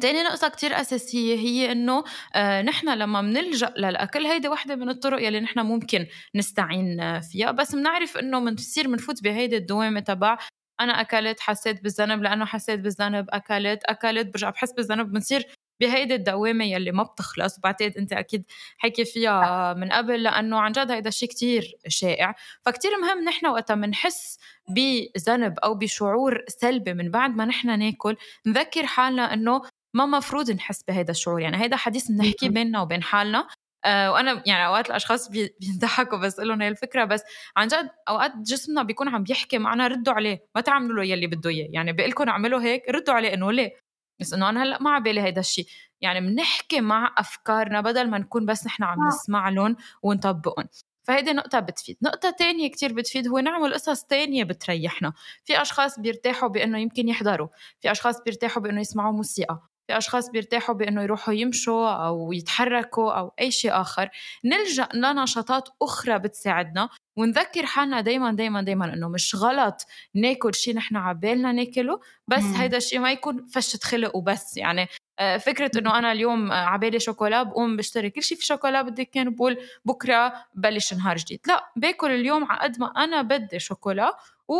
تاني 0.00 0.22
نقطة 0.22 0.48
كتير 0.48 0.80
أساسية 0.80 1.34
هي 1.36 1.72
إنه 1.72 2.04
آه 2.34 2.62
نحن 2.62 2.88
لما 2.88 3.20
بنلجأ 3.22 3.74
للأكل 3.76 4.26
هيدي 4.26 4.48
واحدة 4.48 4.76
من 4.76 4.88
الطرق 4.88 5.22
يلي 5.26 5.40
نحن 5.40 5.60
ممكن 5.60 6.06
نستعين 6.34 7.20
فيها. 7.20 7.50
بس 7.50 7.74
بنعرف 7.74 8.16
إنه 8.16 8.40
بنصير 8.40 8.86
بنفوت 8.88 9.22
بهيدي 9.22 9.56
الدوامة 9.56 10.00
تبع 10.00 10.38
أنا 10.80 11.00
أكلت 11.00 11.40
حسيت 11.40 11.82
بالذنب 11.82 12.22
لأنه 12.22 12.44
حسيت 12.44 12.80
بالذنب 12.80 13.26
أكلت 13.30 13.84
أكلت 13.84 14.26
برجع 14.26 14.50
بحس 14.50 14.72
بالذنب 14.72 15.12
بنصير 15.12 15.46
بهيدي 15.80 16.14
الدوامة 16.14 16.64
يلي 16.64 16.92
ما 16.92 17.02
بتخلص 17.02 17.58
بعتقد 17.60 17.96
أنت 17.98 18.12
أكيد 18.12 18.44
حكي 18.78 19.04
فيها 19.04 19.74
من 19.74 19.92
قبل 19.92 20.22
لأنه 20.22 20.58
عن 20.60 20.72
جد 20.72 20.90
هيدا 20.90 21.08
الشيء 21.08 21.28
كتير 21.28 21.74
شائع. 21.88 22.34
فكتير 22.62 22.90
مهم 23.02 23.24
نحن 23.24 23.46
وقتها 23.46 23.74
بنحس 23.74 24.38
بذنب 24.68 25.58
أو 25.58 25.74
بشعور 25.74 26.44
سلبي 26.48 26.94
من 26.94 27.10
بعد 27.10 27.36
ما 27.36 27.44
نحن 27.44 27.78
ناكل 27.78 28.16
نذكر 28.46 28.86
حالنا 28.86 29.34
إنه 29.34 29.62
ما 29.94 30.06
مفروض 30.06 30.50
نحس 30.50 30.82
بهذا 30.88 31.10
الشعور. 31.10 31.40
يعني 31.40 31.62
هيدا 31.62 31.76
حديث 31.76 32.10
بنحكيه 32.10 32.48
بيننا 32.48 32.80
وبين 32.80 33.02
حالنا. 33.02 33.46
آه 33.84 34.12
وأنا 34.12 34.42
يعني 34.46 34.66
أوقات 34.66 34.86
الأشخاص 34.90 35.28
بيضحكوا 35.30 36.18
بس 36.18 36.40
لهم 36.40 36.62
هي 36.62 36.68
الفكرة 36.68 37.04
بس 37.04 37.22
عن 37.56 37.68
جد 37.68 37.88
أوقات 38.08 38.32
جسمنا 38.36 38.82
بيكون 38.82 39.08
عم 39.08 39.22
بيحكي 39.22 39.58
معنا 39.58 39.86
ردوا 39.86 40.12
عليه. 40.12 40.46
ما 40.54 40.60
تعملوا 40.60 40.96
له 40.96 41.04
يلي 41.04 41.26
بده 41.26 41.50
إياه. 41.50 41.68
يعني 41.70 41.92
بقول 41.92 42.10
لكم 42.10 42.28
اعملوا 42.28 42.60
هيك 42.62 42.82
ردوا 42.90 43.14
عليه 43.14 43.34
إنه 43.34 43.52
ليه؟ 43.52 43.85
بس 44.20 44.32
إنه 44.32 44.48
أنا 44.48 44.62
هلأ 44.62 44.82
ما 44.82 44.90
على 44.90 45.04
بالي 45.04 45.20
هيدا 45.20 45.40
الشيء 45.40 45.66
يعني 46.00 46.20
بنحكي 46.20 46.80
مع 46.80 47.14
أفكارنا 47.18 47.80
بدل 47.80 48.10
ما 48.10 48.18
نكون 48.18 48.46
بس 48.46 48.66
نحن 48.66 48.82
عم 48.82 49.02
آه. 49.02 49.08
نسمع 49.08 49.48
لهم 49.48 49.76
ونطبقهم. 50.02 50.68
فهيدي 51.06 51.32
نقطة 51.32 51.60
بتفيد. 51.60 51.96
نقطة 52.02 52.30
تانية 52.30 52.70
كتير 52.70 52.92
بتفيد 52.92 53.28
هو 53.28 53.38
نعمل 53.38 53.74
قصص 53.74 54.04
تانية 54.04 54.44
بتريحنا. 54.44 55.12
في 55.44 55.62
أشخاص 55.62 56.00
بيرتاحوا 56.00 56.48
بأنه 56.48 56.78
يمكن 56.78 57.08
يحضروا. 57.08 57.48
في 57.80 57.90
أشخاص 57.90 58.22
بيرتاحوا 58.22 58.62
بأنه 58.62 58.80
يسمعوا 58.80 59.12
موسيقى. 59.12 59.60
في 59.86 59.98
أشخاص 59.98 60.30
بيرتاحوا 60.30 60.74
بأنه 60.74 61.02
يروحوا 61.02 61.34
يمشوا 61.34 61.90
أو 61.90 62.32
يتحركوا 62.32 63.12
أو 63.12 63.32
أي 63.40 63.50
شيء 63.50 63.80
آخر. 63.80 64.08
نلجأ 64.44 64.88
لنشاطات 64.94 65.68
أخرى 65.82 66.18
بتساعدنا. 66.18 66.88
ونذكر 67.16 67.66
حالنا 67.66 68.00
دايما 68.00 68.32
دايما 68.32 68.62
دايما 68.62 68.94
إنه 68.94 69.08
مش 69.08 69.34
غلط 69.34 69.86
ناكل 70.14 70.54
شيء 70.54 70.74
نحن 70.74 70.96
عبالنا 70.96 71.52
ناكله 71.52 72.00
بس 72.28 72.42
مم. 72.42 72.54
هيدا 72.54 72.76
الشيء 72.76 72.98
ما 72.98 73.12
يكون 73.12 73.46
فشة 73.46 73.78
خلق 73.82 74.16
وبس 74.16 74.56
يعني 74.56 74.88
آه، 75.18 75.36
فكرة 75.36 75.70
إنه 75.78 75.98
أنا 75.98 76.12
اليوم 76.12 76.52
عبالي 76.52 77.00
شوكولا 77.00 77.42
بقوم 77.42 77.76
بشتري 77.76 78.10
كل 78.10 78.22
شيء 78.22 78.38
في 78.38 78.46
شوكولا 78.46 78.82
بدي 78.82 79.04
كان 79.04 79.34
بقول 79.34 79.58
بكرة 79.84 80.32
بلش 80.54 80.94
نهار 80.94 81.16
جديد 81.16 81.40
لا 81.46 81.72
باكل 81.76 82.10
اليوم 82.10 82.44
على 82.44 82.60
قد 82.60 82.80
ما 82.80 82.86
أنا 82.86 83.22
بدي 83.22 83.58
شوكولا 83.58 84.16
و 84.48 84.54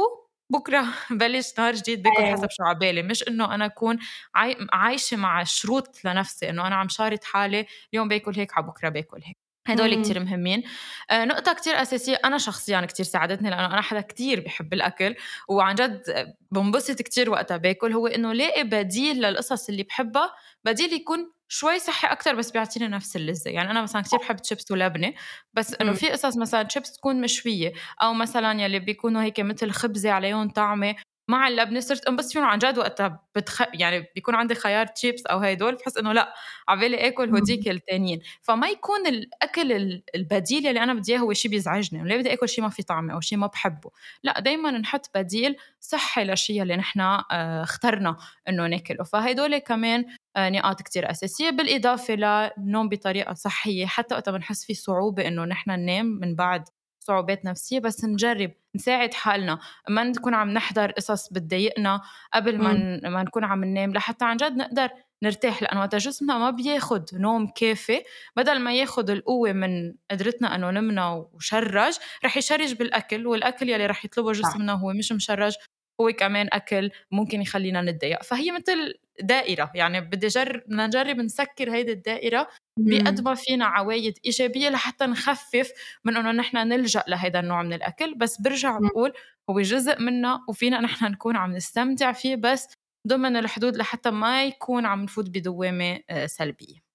بكره 0.51 0.85
بلش 1.11 1.59
نهار 1.59 1.75
جديد 1.75 2.03
باكل 2.03 2.23
أيوة. 2.23 2.37
حسب 2.37 2.51
شو 2.51 2.65
عبالي 2.65 3.03
مش 3.03 3.29
إنه 3.29 3.55
أنا 3.55 3.65
أكون 3.67 3.99
عاي... 4.35 4.57
عايشة 4.73 5.17
مع 5.17 5.45
شروط 5.45 6.05
لنفسي 6.05 6.51
إنه 6.51 6.67
أنا 6.67 6.75
عم 6.77 6.89
شارط 6.89 7.25
حالي 7.25 7.67
اليوم 7.93 8.09
باكل 8.09 8.33
هيك 8.37 8.53
على 8.59 8.67
بكرة 8.67 8.89
باكل 8.89 9.21
هيك 9.25 9.46
هدول 9.67 10.03
كتير 10.03 10.25
مهمين. 10.25 10.63
آه 11.11 11.25
نقطة 11.25 11.53
كتير 11.53 11.83
أساسية. 11.83 12.19
أنا 12.25 12.39
شخصيا 12.39 12.81
كتير 12.81 13.07
ساعدتني 13.07 13.51
لأنه 13.51 13.67
أنا 13.67 13.81
حدا 13.81 14.01
كتير 14.01 14.41
بحب 14.41 14.73
الأكل 14.73 15.15
وعن 15.49 15.75
جد 15.75 16.35
بنبسط 16.51 17.03
كتير 17.03 17.31
وقتها 17.31 17.57
باكل. 17.57 17.93
هو 17.93 18.07
إنه 18.07 18.33
لاقي 18.33 18.65
بديل 18.65 19.17
للقصص 19.23 19.69
اللي 19.69 19.83
بحبها 19.83 20.33
بديل 20.65 20.93
يكون 20.93 21.33
شوي 21.49 21.79
صحي 21.79 22.09
أكثر 22.09 22.35
بس 22.35 22.51
بيعطيني 22.51 22.89
نفس 22.89 23.17
اللذة. 23.17 23.49
يعني 23.49 23.71
أنا 23.71 23.83
مثلا 23.83 24.03
كثير 24.03 24.19
بحب 24.19 24.37
تشيبس 24.37 24.71
ولبنة 24.71 25.15
بس 25.55 25.75
إنه 25.75 25.93
في 25.93 26.09
قصص 26.11 26.37
مثلا 26.37 26.63
تشيبس 26.63 26.93
تكون 26.93 27.21
مشوية 27.21 27.73
أو 28.03 28.15
مثلا 28.15 28.63
يلي 28.63 28.79
بيكونوا 28.79 29.23
هيك 29.23 29.41
مثل 29.41 29.71
خبزة 29.71 30.11
عليهم 30.11 30.51
طعمة 30.51 30.95
مع 31.29 31.49
اللبنه 31.49 31.81
صرت 31.81 32.07
انبسط 32.09 32.33
فيهم 32.33 32.45
عن 32.45 32.59
جد 32.59 32.79
وقتها 32.79 33.25
بتخ... 33.35 33.63
يعني 33.75 34.07
بيكون 34.15 34.35
عندي 34.35 34.55
خيار 34.55 34.87
تشيبس 34.87 35.27
أو 35.27 35.39
هدول 35.39 35.75
بحس 35.75 35.97
إنه 35.97 36.13
لا 36.13 36.35
عبالي 36.69 37.09
آكل 37.09 37.31
هوديك 37.31 37.69
التانيين. 37.69 38.21
فما 38.43 38.69
يكون 38.69 39.07
الأكل 39.07 39.73
البديل 40.15 40.67
اللي 40.67 40.83
أنا 40.83 40.95
بدي 40.95 41.13
إياه 41.13 41.21
هو 41.21 41.33
شيء 41.33 41.51
بيزعجني 41.51 42.09
ليه 42.09 42.17
بدي 42.17 42.33
آكل 42.33 42.49
شيء 42.49 42.65
ما 42.65 42.71
في 42.71 42.83
طعمه 42.83 43.15
أو 43.15 43.21
شيء 43.21 43.39
ما 43.39 43.47
بحبه؟ 43.47 43.91
لا 44.23 44.41
دائما 44.41 44.71
نحط 44.71 45.11
بديل 45.15 45.57
صحي 45.81 46.25
للشيء 46.25 46.63
اللي 46.63 46.77
نحن 46.77 47.01
آه، 47.01 47.63
اخترنا 47.63 48.17
إنه 48.49 48.67
ناكله. 48.67 49.05
فهدول 49.05 49.59
كمان 49.59 50.05
آه، 50.37 50.51
نقاط 50.51 50.83
كتير 50.83 51.11
أساسية. 51.11 51.51
بالإضافة 51.51 52.15
للنوم 52.15 52.89
بطريقة 52.89 53.35
صحية 53.35 53.87
حتى 53.87 54.15
وقت 54.15 54.29
بنحس 54.29 54.65
في 54.65 54.75
صعوبة 54.75 55.29
إنه 55.29 55.45
نحن 55.45 55.71
ننام 55.71 56.07
من 56.07 56.35
بعد 56.35 56.65
صعوبات 57.07 57.45
نفسية 57.45 57.79
بس 57.79 58.05
نجرب 58.05 58.53
نساعد 58.77 59.15
حالنا. 59.15 59.59
ما 59.89 60.05
نكون 60.05 60.35
عم 60.35 60.51
نحضر 60.51 60.91
قصص 60.91 61.33
بتضايقنا 61.33 62.01
قبل 62.35 62.59
ما 62.59 63.01
ما 63.09 63.23
نكون 63.23 63.45
عم 63.45 63.65
ننام 63.65 63.93
لحتى 63.93 64.25
عن 64.25 64.37
جد 64.37 64.57
نقدر 64.57 64.91
نرتاح. 65.23 65.63
لأنه 65.63 65.81
وقت 65.81 65.95
جسمنا 65.97 66.39
ما 66.39 66.51
بياخد 66.51 67.05
نوم 67.13 67.47
كافي 67.47 68.03
بدل 68.37 68.59
ما 68.59 68.75
ياخد 68.75 69.11
القوة 69.11 69.53
من 69.53 69.95
قدرتنا 70.11 70.55
أنه 70.55 70.71
نمنا 70.71 71.27
وشرج 71.33 71.95
رح 72.25 72.37
يشرج 72.37 72.73
بالأكل 72.75 73.27
والأكل 73.27 73.69
يلي 73.69 73.87
رح 73.87 74.05
يطلبه 74.05 74.33
جسمنا 74.33 74.73
هو 74.73 74.93
مش 74.93 75.13
مشرج 75.13 75.55
هو 76.01 76.13
كمان 76.13 76.49
أكل 76.53 76.91
ممكن 77.11 77.43
يخلينا 77.43 77.83
نتضايق. 77.83 78.23
فهي 78.23 78.53
مثل 78.53 78.95
دائرة 79.23 79.71
يعني 79.75 80.01
بدي 80.01 80.27
جرب 80.27 80.63
بدنا 80.67 80.87
نجرب 80.87 81.17
نسكر 81.17 81.73
هيدي 81.75 81.93
الدائرة 81.93 82.49
بقد 82.79 83.21
ما 83.21 83.35
فينا 83.35 83.65
عوايد 83.67 84.19
إيجابية 84.25 84.69
لحتى 84.69 85.07
نخفف 85.07 85.73
من 86.05 86.17
إنه 86.17 86.33
نحن 86.33 86.57
نلجأ 86.57 87.05
لهيدا 87.09 87.41
النوع 87.41 87.63
من 87.63 87.73
الأكل. 87.73 88.15
بس 88.15 88.41
برجع 88.41 88.79
بقول 88.79 89.13
هو 89.51 89.61
جزء 89.61 90.03
منا 90.03 90.41
وفينا 90.49 90.81
نحن 90.81 91.05
نكون 91.05 91.37
عم 91.37 91.53
نستمتع 91.53 92.13
فيه 92.13 92.37
بس 92.37 92.69
ضمن 93.09 93.37
الحدود 93.37 93.77
لحتى 93.77 94.11
ما 94.11 94.45
يكون 94.45 94.87
عم 94.87 95.03
نفوت 95.03 95.31
بدوامة 95.31 96.01
آه، 96.11 96.27
سلبية. 96.27 96.87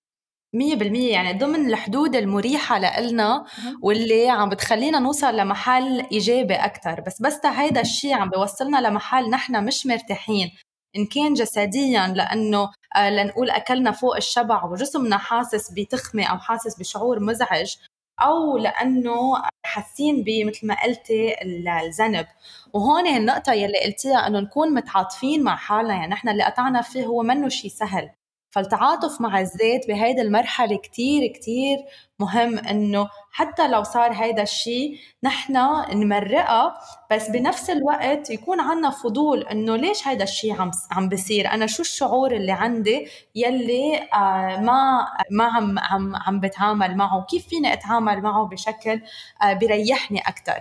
مية 0.56 0.76
بالمية 0.76 1.12
يعني 1.12 1.40
ضمن 1.40 1.70
الحدود 1.70 2.16
المريحة 2.16 2.80
لإلنا 2.80 3.46
واللي 3.82 4.30
عم 4.30 4.50
بتخلينا 4.50 5.00
نوصل 5.00 5.38
لمحل 5.38 6.06
إيجابي 6.12 6.54
أكتر. 6.54 7.02
بس 7.02 7.22
بس 7.22 7.46
هيدا 7.46 7.82
الشيء 7.82 8.14
عم 8.14 8.30
بيوصلنا 8.30 8.78
لمحل 8.88 9.30
نحن 9.30 9.66
مش 9.66 9.86
مرتاحين. 9.86 10.52
إن 10.96 11.06
كان 11.06 11.34
جسديا 11.34 12.08
لأنه 12.08 12.72
آه 12.96 13.10
لنقول 13.10 13.50
أكلنا 13.50 13.92
فوق 13.92 14.16
الشبع 14.16 14.64
وجسمنا 14.66 15.18
حاسس 15.18 15.72
بتخمة 15.72 16.24
أو 16.26 16.38
حاسس 16.38 16.80
بشعور 16.80 17.20
مزعج 17.20 17.76
أو 18.22 18.58
لأنه 18.58 19.42
حاسين 19.66 20.24
بمثل 20.24 20.68
ما 20.68 20.84
قلتي 20.84 21.36
الذنب. 21.42 22.28
وهون 22.74 23.08
النقطة 23.08 23.54
يلي 23.54 23.80
قلتيها 23.86 24.28
إنه 24.28 24.40
نكون 24.40 24.74
متعاطفين 24.74 25.44
مع 25.44 25.56
حالنا. 25.56 25.94
يعني 25.94 26.08
نحن 26.12 26.30
اللي 26.30 26.44
قطعنا 26.44 26.82
فيه 26.82 27.06
هو 27.06 27.24
منه 27.24 27.50
شيء 27.50 27.72
سهل. 27.72 28.10
فالتعاطف 28.52 29.22
مع 29.22 29.40
الذات 29.40 29.88
بهيدي 29.88 30.22
المرحلة 30.22 30.78
كتير 30.78 31.28
كتير 31.28 31.78
مهم 32.20 32.58
إنه 32.60 33.10
حتى 33.32 33.68
لو 33.68 33.84
صار 33.84 34.12
هيدا 34.14 34.44
الشيء 34.44 34.98
نحن 35.24 35.54
نمرقها 35.94 36.74
بس 37.12 37.30
بنفس 37.30 37.70
الوقت 37.70 38.30
يكون 38.30 38.60
عنا 38.60 38.90
فضول 38.90 39.42
إنه 39.44 39.76
ليش 39.76 40.08
هيدا 40.08 40.24
الشيء 40.24 40.62
عم 40.62 40.72
عم 40.92 41.10
بصير؟ 41.10 41.48
أنا 41.52 41.68
شو 41.68 41.82
الشعور 41.82 42.32
اللي 42.32 42.52
عندي 42.52 43.08
يلي 43.36 43.98
آه 44.14 44.58
ما 44.60 45.08
ما 45.32 45.46
عم 45.46 45.80
عم 45.80 46.16
عم 46.16 46.40
بتعامل 46.40 46.98
معه؟ 46.98 47.26
كيف 47.30 47.48
فيني 47.48 47.74
أتعامل 47.74 48.22
معه 48.22 48.46
بشكل 48.48 49.02
آه 49.44 49.54
بيريحني 49.54 50.20
أكثر 50.20 50.60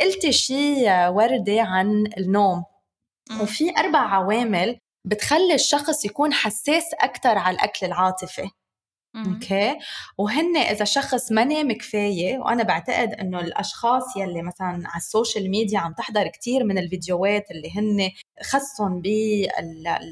قلتي 0.00 0.32
شيء 0.32 1.08
وردة 1.08 1.62
عن 1.62 2.04
النوم. 2.18 2.64
وفي 3.42 3.70
أربع 3.78 3.98
عوامل 3.98 4.78
بتخلي 5.06 5.54
الشخص 5.54 6.04
يكون 6.04 6.32
حساس 6.32 6.84
أكثر 7.00 7.38
على 7.38 7.54
الأكل 7.54 7.86
العاطفي. 7.86 8.50
okay؟ 9.16 9.78
وهن 10.18 10.56
إذا 10.56 10.84
شخص 10.84 11.32
ما 11.32 11.44
نام 11.44 11.72
كفاية 11.72 12.38
وأنا 12.38 12.62
بعتقد 12.62 13.12
إنه 13.14 13.40
الأشخاص 13.40 14.16
يلي 14.16 14.42
مثلا 14.42 14.66
على 14.66 14.96
ال 14.96 15.04
social 15.04 15.50
media 15.50 15.78
عم 15.78 15.92
تحضر 15.92 16.28
كثير 16.28 16.64
من 16.64 16.78
الفيديوهات 16.78 17.50
اللي 17.50 17.70
هن 17.76 18.10
خصهم 18.42 19.00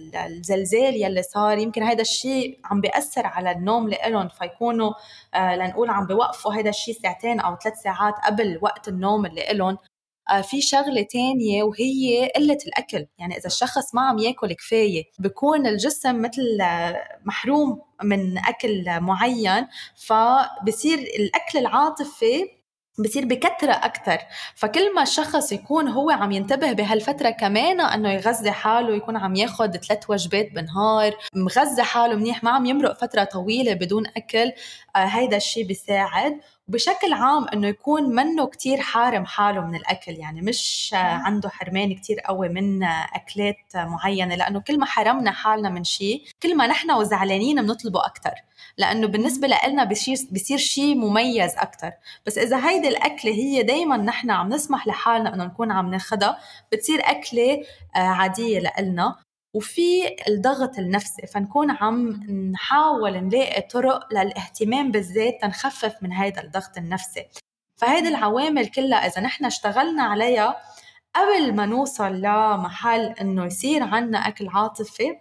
بالزلزال 0.09 0.95
يلي 1.03 1.23
صار 1.23 1.59
يمكن 1.59 1.83
هذا 1.83 2.01
الشيء 2.01 2.61
عم 2.65 2.81
بيأثر 2.81 3.27
على 3.27 3.51
النوم 3.51 3.89
لإلهم 3.89 4.29
فيكونوا 4.29 4.93
آه 5.35 5.57
لنقول 5.57 5.91
عم 5.91 6.07
بيوقفوا 6.07 6.55
هذا 6.55 6.71
الشيء 6.71 6.95
ساعتين 7.03 7.41
أو 7.41 7.57
ثلاث 7.57 7.75
ساعات 7.83 8.15
قبل 8.27 8.59
وقت 8.63 8.89
النوم 8.89 9.27
اللي 9.27 9.51
إلهم. 9.51 9.79
في 10.43 10.61
شغلة 10.61 11.03
تانية 11.03 11.63
وهي 11.63 12.29
قلة 12.37 12.59
الأكل. 12.67 13.07
يعني 13.19 13.37
إذا 13.37 13.47
الشخص 13.47 13.95
ما 13.95 14.03
عم 14.03 14.19
ياكل 14.19 14.53
كفاية 14.53 15.05
بكون 15.19 15.67
الجسم 15.67 16.23
مثل 16.23 16.59
آه، 16.63 17.19
محروم 17.25 17.83
من 18.03 18.39
أكل 18.39 18.85
معين 19.01 19.67
فبصير 19.97 20.99
الأكل 20.99 21.59
العاطفي 21.59 22.45
بصير 22.99 23.25
بكثرة 23.25 23.73
أكثر. 23.73 24.19
فكل 24.55 24.95
ما 24.95 25.03
الشخص 25.03 25.53
يكون 25.53 25.89
هو 25.89 26.11
عم 26.11 26.33
ينتبه 26.33 26.73
بهالفترة 26.73 27.31
كمان 27.31 27.81
أنه 27.81 28.13
يغذي 28.13 28.51
حاله 28.51 28.97
يكون 28.97 29.17
عم 29.17 29.35
ياخد 29.35 29.77
ثلاث 29.77 30.11
وجبات 30.11 30.53
بالنهار 30.53 31.17
مغذي 31.35 31.83
حاله 31.83 32.15
منيح 32.15 32.45
ما 32.45 32.51
عم 32.51 32.67
يمرق 32.67 33.01
فترة 33.01 33.25
طويلة 33.25 33.75
بدون 33.75 34.07
أكل 34.07 34.53
آه 34.97 34.99
هيدا 34.99 35.37
الشيء 35.37 35.67
بيساعد. 35.67 36.41
وبشكل 36.69 37.13
عام 37.13 37.49
إنه 37.49 37.69
يكون 37.69 38.03
منه 38.03 38.47
كتير 38.47 38.81
حارم 38.81 39.27
حاله 39.27 39.61
من 39.61 39.75
الأكل 39.75 40.13
يعني 40.13 40.43
مش 40.43 40.91
عنده 40.95 41.49
حرمان 41.49 41.95
كتير 41.95 42.21
قوي 42.21 42.49
من 42.49 42.83
أكلات 42.85 43.57
معينة 43.75 44.35
لأنه 44.35 44.61
كل 44.61 44.79
ما 44.79 44.87
حرمنا 44.87 45.31
حالنا 45.31 45.69
من 45.69 45.85
شيء 45.85 46.25
كل 46.43 46.57
ما 46.57 46.67
نحن 46.67 46.91
وزعلانين 46.91 47.63
بنطلبه 47.63 48.07
أكثر 48.07 48.35
لأنه 48.79 49.07
بالنسبة 49.07 49.49
لنا 49.49 49.85
بصير 50.33 50.57
شيء 50.57 50.95
مميز 50.95 51.57
أكثر 51.57 51.93
بس 52.27 52.39
إذا 52.39 52.69
هيدي 52.69 52.89
الأكلة 52.89 53.33
هي 53.33 53.63
دائما 53.63 53.97
نحن 53.97 54.31
عم 54.31 54.49
نسمح 54.49 54.87
لحالنا 54.87 55.35
إنه 55.35 55.45
نكون 55.45 55.73
عم 55.73 55.91
ناخذها 55.91 56.39
بتصير 56.73 57.01
أكلة 57.01 57.63
آه، 57.97 57.99
عادية 57.99 58.73
لنا 58.79 59.17
وفي 59.55 60.17
الضغط 60.29 60.79
النفسي 60.79 61.27
فنكون 61.27 61.71
عم 61.71 62.09
نحاول 62.53 63.13
نلاقي 63.13 63.61
طرق 63.61 64.13
للاهتمام 64.15 64.91
بالذات 64.91 65.41
تنخفف 65.43 66.03
من 66.03 66.13
هذا 66.13 66.43
الضغط 66.43 66.79
النفسي. 66.79 67.29
فهيدي 67.77 68.09
العوامل 68.09 68.67
كلها 68.67 68.99
إذا 68.99 69.21
نحن 69.21 69.45
اشتغلنا 69.45 70.03
عليها 70.03 70.57
قبل 71.15 71.55
ما 71.55 71.67
نوصل 71.67 72.13
لمحل 72.13 73.01
إنه 73.21 73.45
يصير 73.45 73.83
عنا 73.83 74.19
أكل 74.19 74.49
عاطفي 74.49 75.17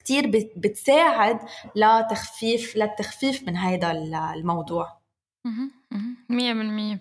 كتير 0.00 0.30
بتساعد 0.56 1.38
لتخفيف 1.76 2.76
للتخفيف 2.76 3.42
من 3.42 3.56
هذا 3.56 3.90
الموضوع. 4.34 5.00
مية 6.28 6.52
بالمية. 6.52 7.00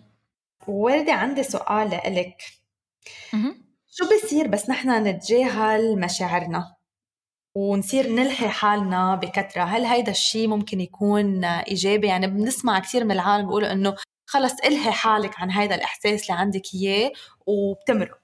وردي 0.67 1.11
عندي 1.11 1.43
سؤال 1.43 1.89
لإلك. 1.89 2.43
شو 3.91 4.05
بصير 4.05 4.47
بس 4.47 4.69
نحن 4.69 5.07
نتجاهل 5.07 5.99
مشاعرنا 5.99 6.75
ونصير 7.55 8.09
نلهي 8.09 8.49
حالنا 8.49 9.15
بكثرة؟ 9.15 9.63
هل 9.63 9.85
هيدا 9.85 10.11
الشيء 10.11 10.47
ممكن 10.47 10.81
يكون 10.81 11.45
إيجابي؟ 11.45 12.07
يعني 12.07 12.27
بنسمع 12.27 12.79
كثير 12.79 13.03
من 13.05 13.11
العالم 13.11 13.45
بيقولوا 13.47 13.71
إنه 13.71 13.95
خلص 14.25 14.53
إلهي 14.65 14.91
حالك 14.91 15.39
عن 15.39 15.51
هيدا 15.51 15.75
الإحساس 15.75 16.29
اللي 16.29 16.39
عندك 16.39 16.61
إياه 16.75 17.11
وبتمرق. 17.47 18.19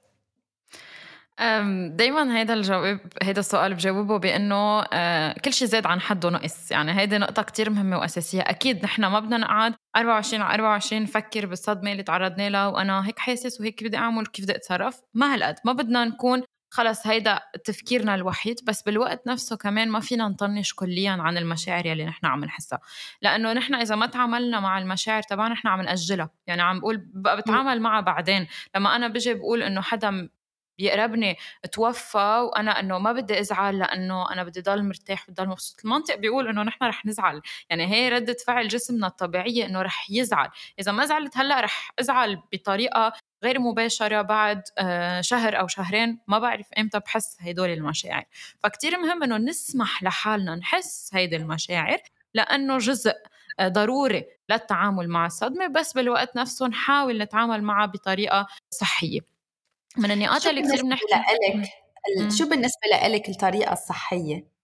دايما 1.90 2.38
هيدا 2.38 2.54
الجواب 2.54 3.00
هيدا 3.24 3.40
السؤال 3.40 3.74
بجاوبه 3.74 4.18
بأنه 4.18 4.82
آه، 4.94 5.34
كل 5.46 5.54
شيء 5.54 5.68
زاد 5.68 5.86
عن 5.86 6.02
حده 6.02 6.30
نقص. 6.30 6.72
يعني 6.72 7.00
هيدي 7.00 7.18
نقطة 7.18 7.42
كتير 7.44 7.70
مهمة 7.70 7.98
وأساسية. 7.98 8.42
أكيد 8.42 8.84
نحن 8.84 9.06
ما 9.06 9.20
بدنا 9.20 9.38
نقعد 9.38 9.74
24 9.96 10.42
على 10.42 10.54
24 10.54 11.04
نفكر 11.04 11.46
بالصدمة 11.46 11.92
اللي 11.92 12.04
تعرضنا 12.04 12.50
لها 12.50 12.68
وأنا 12.68 13.08
هيك 13.08 13.20
حاسس 13.20 13.60
وهيك 13.62 13.84
بدي 13.84 13.98
أعمل 13.98 14.26
كيف 14.26 14.46
بدي 14.46 14.56
أتصرف؟ 14.56 15.02
ما 15.14 15.34
هالقد. 15.34 15.56
ما 15.66 15.74
بدنا 15.74 16.06
نكون 16.06 16.44
خلص 16.74 17.08
هيدا 17.08 17.40
تفكيرنا 17.66 18.16
الوحيد 18.16 18.56
بس 18.68 18.82
بالوقت 18.82 19.28
نفسه 19.28 19.56
كمان 19.58 19.90
ما 19.90 20.00
فينا 20.00 20.28
نطنش 20.28 20.74
كليا 20.74 21.12
عن 21.12 21.38
المشاعر 21.38 21.86
يلي 21.86 22.06
نحن 22.06 22.26
عم 22.26 22.46
نحسها. 22.46 22.80
لأنه 23.22 23.54
نحن 23.54 23.76
إذا 23.76 23.96
ما 23.96 24.06
تعاملنا 24.06 24.60
مع 24.60 24.78
المشاعر 24.80 25.22
تبعنا 25.22 25.54
نحن 25.54 25.68
عم 25.68 25.82
نأجلها. 25.82 26.30
يعني 26.48 26.62
عم 26.62 26.80
بقول 26.80 27.06
بقى 27.14 27.38
بتعامل 27.38 27.80
معها 27.82 28.02
بعدين. 28.02 28.48
لما 28.76 28.96
أنا 28.96 29.08
بجي 29.08 29.34
بقول 29.34 29.64
إنه 29.64 29.82
حدا 29.82 30.30
بيقربني 30.78 31.38
توفى 31.72 32.48
وأنا 32.52 32.80
إنه 32.80 32.98
ما 33.00 33.12
بدي 33.12 33.40
أزعل 33.40 33.80
لأنه 33.80 34.32
أنا 34.32 34.44
بدي 34.44 34.62
ضل 34.62 34.84
مرتاح 34.84 35.26
بدي 35.30 35.44
ضل 35.44 35.48
مبسوط. 35.50 35.80
المنطق 35.86 36.16
بيقول 36.16 36.48
إنه 36.48 36.64
نحن 36.64 36.84
رح 36.84 37.06
نزعل. 37.06 37.42
يعني 37.70 37.88
هي 37.88 38.10
ردة 38.10 38.38
فعل 38.48 38.68
جسمنا 38.68 39.08
الطبيعية 39.08 39.66
إنه 39.66 39.82
رح 39.82 40.12
يزعل. 40.12 40.50
إذا 40.80 40.92
ما 40.92 41.06
زعلت 41.06 41.38
هلأ 41.38 41.62
رح 41.62 41.92
أزعل 42.00 42.42
بطريقة 42.54 43.14
غير 43.44 43.60
مباشرة 43.60 44.22
بعد 44.22 44.62
آه، 44.78 45.22
شهر 45.22 45.60
أو 45.60 45.68
شهرين. 45.68 46.20
ما 46.28 46.40
بعرف 46.40 46.68
إمتى 46.80 47.00
بحس 47.00 47.38
هدول 47.42 47.70
المشاعر. 47.70 48.24
فكتير 48.60 49.00
مهم 49.00 49.24
إنه 49.24 49.38
نسمح 49.38 50.04
لحالنا 50.04 50.56
نحس 50.56 51.10
هيدي 51.14 51.36
المشاعر 51.36 51.98
لأنه 52.34 52.78
جزء 52.78 53.14
آه، 53.60 53.68
ضروري 53.68 54.26
للتعامل 54.50 55.10
مع 55.10 55.26
الصدمة 55.26 55.68
بس 55.68 55.94
بالوقت 55.94 56.36
نفسه 56.36 56.68
نحاول 56.68 57.18
نتعامل 57.18 57.64
معها 57.64 57.86
بطريقة 57.86 58.48
صحية. 58.70 59.35
من 59.98 60.12
النقاط 60.12 60.48
اللي 60.48 60.62
كثير 60.62 60.82
بنحكي 60.84 61.06
لك 61.14 62.32
شو 62.32 62.50
بالنسبة 62.50 62.82
لك 62.92 63.30
الطريقة 63.30 63.74
الصحية؟ 63.74 64.55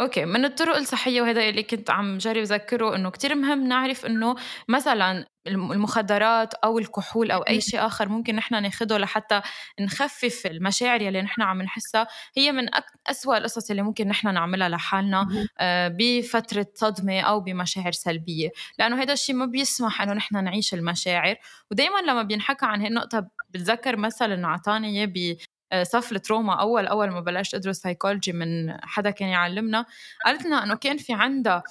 أوكي 0.00 0.24
من 0.24 0.44
الطرق 0.44 0.76
الصحية 0.76 1.22
وهذا 1.22 1.48
اللي 1.48 1.62
كنت 1.62 1.90
عم 1.90 2.18
جرب 2.18 2.36
اذكره 2.36 2.96
إنه 2.96 3.10
كتير 3.10 3.34
مهم 3.34 3.68
نعرف 3.68 4.06
إنه 4.06 4.34
مثلا 4.68 5.26
المخدرات 5.46 6.54
أو 6.54 6.78
الكحول 6.78 7.30
أو 7.30 7.42
أي 7.42 7.60
شيء 7.60 7.86
آخر 7.86 8.08
ممكن 8.08 8.36
نحن 8.36 8.62
ناخده 8.62 8.98
لحتى 8.98 9.40
نخفف 9.80 10.46
المشاعر 10.46 11.02
يلي 11.02 11.22
نحن 11.22 11.42
عم 11.42 11.62
نحسها 11.62 12.06
هي 12.36 12.52
من 12.52 12.68
أسوأ 13.06 13.38
القصص 13.38 13.70
اللي 13.70 13.82
ممكن 13.82 14.08
نحن 14.08 14.34
نعملها 14.34 14.68
لحالنا 14.68 15.48
آه، 15.58 15.88
بفترة 15.98 16.66
صدمة 16.74 17.20
أو 17.20 17.40
بمشاعر 17.40 17.92
سلبية 17.92 18.50
لأنه 18.78 19.02
هذا 19.02 19.12
الشيء 19.12 19.34
ما 19.34 19.46
بيسمح 19.46 20.02
إنه 20.02 20.12
نحن 20.12 20.44
نعيش 20.44 20.74
المشاعر 20.74 21.36
ودائما 21.70 21.98
لما 21.98 22.22
بينحكى 22.22 22.66
عن 22.66 22.80
هي 22.80 22.88
النقطة 22.88 23.28
بتذكر 23.50 23.96
مثل 23.96 24.44
أعطاني 24.44 24.88
إياه 24.88 25.36
صف 25.82 26.12
ال 26.12 26.19
trauma 26.19 26.60
أول 26.60 26.86
أول 26.86 27.10
ما 27.10 27.20
بلشت 27.20 27.54
أدرس 27.54 27.76
سايكولوجي 27.76 28.32
من 28.32 28.76
حدا 28.82 29.10
كان 29.10 29.28
يعلمنا 29.28 29.86
قالت 30.26 30.46
لنا 30.46 30.64
إنه 30.64 30.74
كان 30.76 30.96
في 30.96 31.12
عندها 31.12 31.62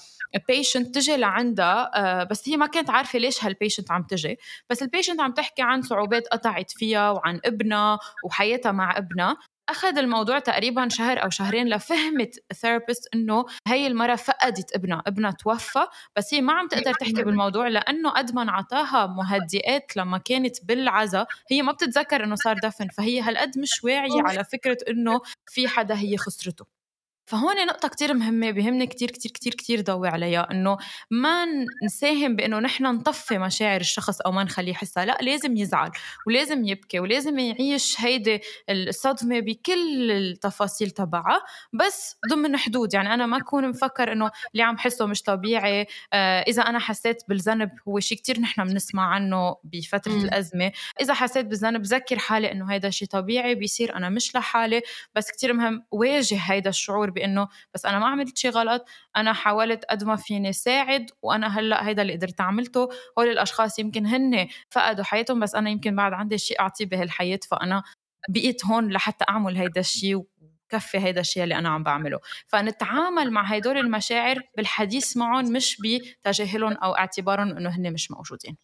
patient 0.47 0.95
تجي 0.95 1.17
لعندها 1.17 1.91
آه، 1.95 2.23
بس 2.23 2.49
هي 2.49 2.57
ما 2.57 2.65
كانت 2.67 2.89
عارفة 2.89 3.19
ليش 3.19 3.43
هال 3.43 3.54
patient 3.54 3.91
عم 3.91 4.03
تجي 4.03 4.37
بس 4.69 4.83
ال 4.83 4.88
patient 4.88 5.21
عم 5.21 5.31
تحكي 5.31 5.61
عن 5.61 5.81
صعوبات 5.81 6.27
قطعت 6.27 6.71
فيها 6.71 7.11
وعن 7.11 7.39
ابنها 7.45 7.99
وحياتها 8.25 8.71
مع 8.71 8.97
ابنها. 8.97 9.37
أخذ 9.69 9.97
الموضوع 9.97 10.39
تقريبا 10.39 10.89
شهر 10.89 11.23
أو 11.23 11.29
شهرين 11.29 11.67
لفهمت 11.69 12.35
ال 12.51 12.58
therapist 12.58 13.15
إنه 13.15 13.45
هي 13.67 13.87
المرة 13.87 14.15
فقدت 14.15 14.75
ابنها 14.75 15.03
ابنها 15.07 15.31
توفى 15.31 15.85
بس 16.15 16.33
هي 16.33 16.41
ما 16.41 16.53
عم 16.53 16.67
تقدر 16.67 16.93
تحكي 16.93 17.23
بالموضوع 17.23 17.67
لأنه 17.67 18.09
قد 18.09 18.35
ما 18.35 18.41
انعطاها 18.41 19.07
مهدئات 19.07 19.97
لما 19.97 20.17
كانت 20.17 20.65
بالعزا. 20.65 21.25
هي 21.51 21.61
ما 21.61 21.71
بتتذكر 21.71 22.23
إنه 22.23 22.35
صار 22.35 22.57
دفن 22.63 22.87
فهي 22.87 23.21
هالقد 23.21 23.59
مش 23.59 23.83
واعية 23.83 24.21
على 24.25 24.43
فكرة 24.43 24.77
إنه 24.89 25.21
في 25.47 25.67
حدا 25.67 25.95
هي 25.95 26.17
خسرته. 26.17 26.80
فهون 27.31 27.65
نقطة 27.65 27.87
كتير 27.87 28.13
مهمة 28.13 28.51
بهمني 28.51 28.87
كتير 28.87 29.11
كتير 29.11 29.31
كتير 29.31 29.53
كتير 29.53 29.81
ضوي 29.81 30.07
عليها 30.07 30.51
إنه 30.51 30.77
ما 31.11 31.45
نساهم 31.83 32.35
بإنه 32.35 32.59
نحن 32.59 32.83
نطفي 32.83 33.37
مشاعر 33.37 33.79
الشخص 33.81 34.21
أو 34.21 34.31
ما 34.31 34.43
نخليه 34.43 34.71
يحسها 34.71 35.05
لا 35.05 35.17
لازم 35.21 35.57
يزعل 35.57 35.91
ولازم 36.27 36.65
يبكي 36.65 36.99
ولازم 36.99 37.39
يعيش 37.39 38.01
هيدي 38.01 38.41
الصدمة 38.69 39.39
بكل 39.39 40.11
التفاصيل 40.11 40.89
تبعها 40.89 41.41
بس 41.73 42.15
ضمن 42.29 42.57
حدود 42.57 42.93
يعني 42.93 43.13
أنا 43.13 43.25
ما 43.25 43.37
أكون 43.37 43.69
مفكر 43.69 44.11
إنه 44.11 44.31
اللي 44.53 44.63
عم 44.63 44.77
حسه 44.77 45.05
مش 45.05 45.21
طبيعي 45.21 45.87
آه 46.13 46.41
إذا 46.41 46.61
أنا 46.61 46.79
حسيت 46.79 47.23
بالذنب 47.29 47.69
هو 47.87 47.99
شيء 47.99 48.17
كتير 48.17 48.39
نحن 48.39 48.63
بنسمع 48.63 49.03
عنه 49.03 49.55
بفترة 49.63 50.11
م. 50.13 50.23
الأزمة 50.23 50.71
إذا 51.01 51.13
حسيت 51.13 51.45
بالذنب 51.45 51.81
ذكر 51.81 52.19
حالي 52.19 52.51
إنه 52.51 52.71
هيدا 52.71 52.89
شيء 52.89 53.07
طبيعي 53.07 53.55
بيصير 53.55 53.95
أنا 53.95 54.09
مش 54.09 54.35
لحالي 54.35 54.81
بس 55.15 55.31
كتير 55.31 55.53
مهم 55.53 55.83
واجه 55.91 56.37
هيدا 56.37 56.69
الشعور 56.69 57.09
بإنه 57.21 57.47
بس 57.73 57.85
أنا 57.85 57.99
ما 57.99 58.05
عملت 58.07 58.37
شيء 58.37 58.51
غلط 58.51 58.85
أنا 59.17 59.33
حاولت 59.33 59.85
قد 59.85 60.03
ما 60.03 60.15
فيني 60.15 60.53
ساعد 60.53 61.11
وأنا 61.21 61.59
هلأ 61.59 61.87
هيدا 61.87 62.01
اللي 62.01 62.13
قدرت 62.13 62.41
عملته 62.41 62.89
هول 63.19 63.27
الأشخاص 63.27 63.79
يمكن 63.79 64.05
هن 64.05 64.47
فقدوا 64.69 65.03
حياتهم 65.03 65.39
بس 65.39 65.55
أنا 65.55 65.69
يمكن 65.69 65.95
بعد 65.95 66.13
عندي 66.13 66.37
شيء 66.37 66.59
اعطيه 66.59 66.85
بهالحياه 66.85 67.39
فأنا 67.51 67.83
بقيت 68.29 68.65
هون 68.65 68.91
لحتى 68.91 69.25
أعمل 69.29 69.57
هيدا 69.57 69.81
الشيء 69.81 70.25
كفي 70.69 70.99
هيدا 70.99 71.21
الشيء 71.21 71.43
اللي 71.43 71.55
أنا 71.55 71.69
عم 71.69 71.83
بعمله. 71.83 72.19
فنتعامل 72.47 73.31
مع 73.31 73.43
هدول 73.43 73.77
المشاعر 73.77 74.41
بالحديث 74.57 75.17
معهم 75.17 75.51
مش 75.51 75.77
بتجاهلهم 75.81 76.73
أو 76.73 76.95
اعتبارهم 76.95 77.57
إنه 77.57 77.69
هن 77.69 77.93
مش 77.93 78.11
موجودين. 78.11 78.57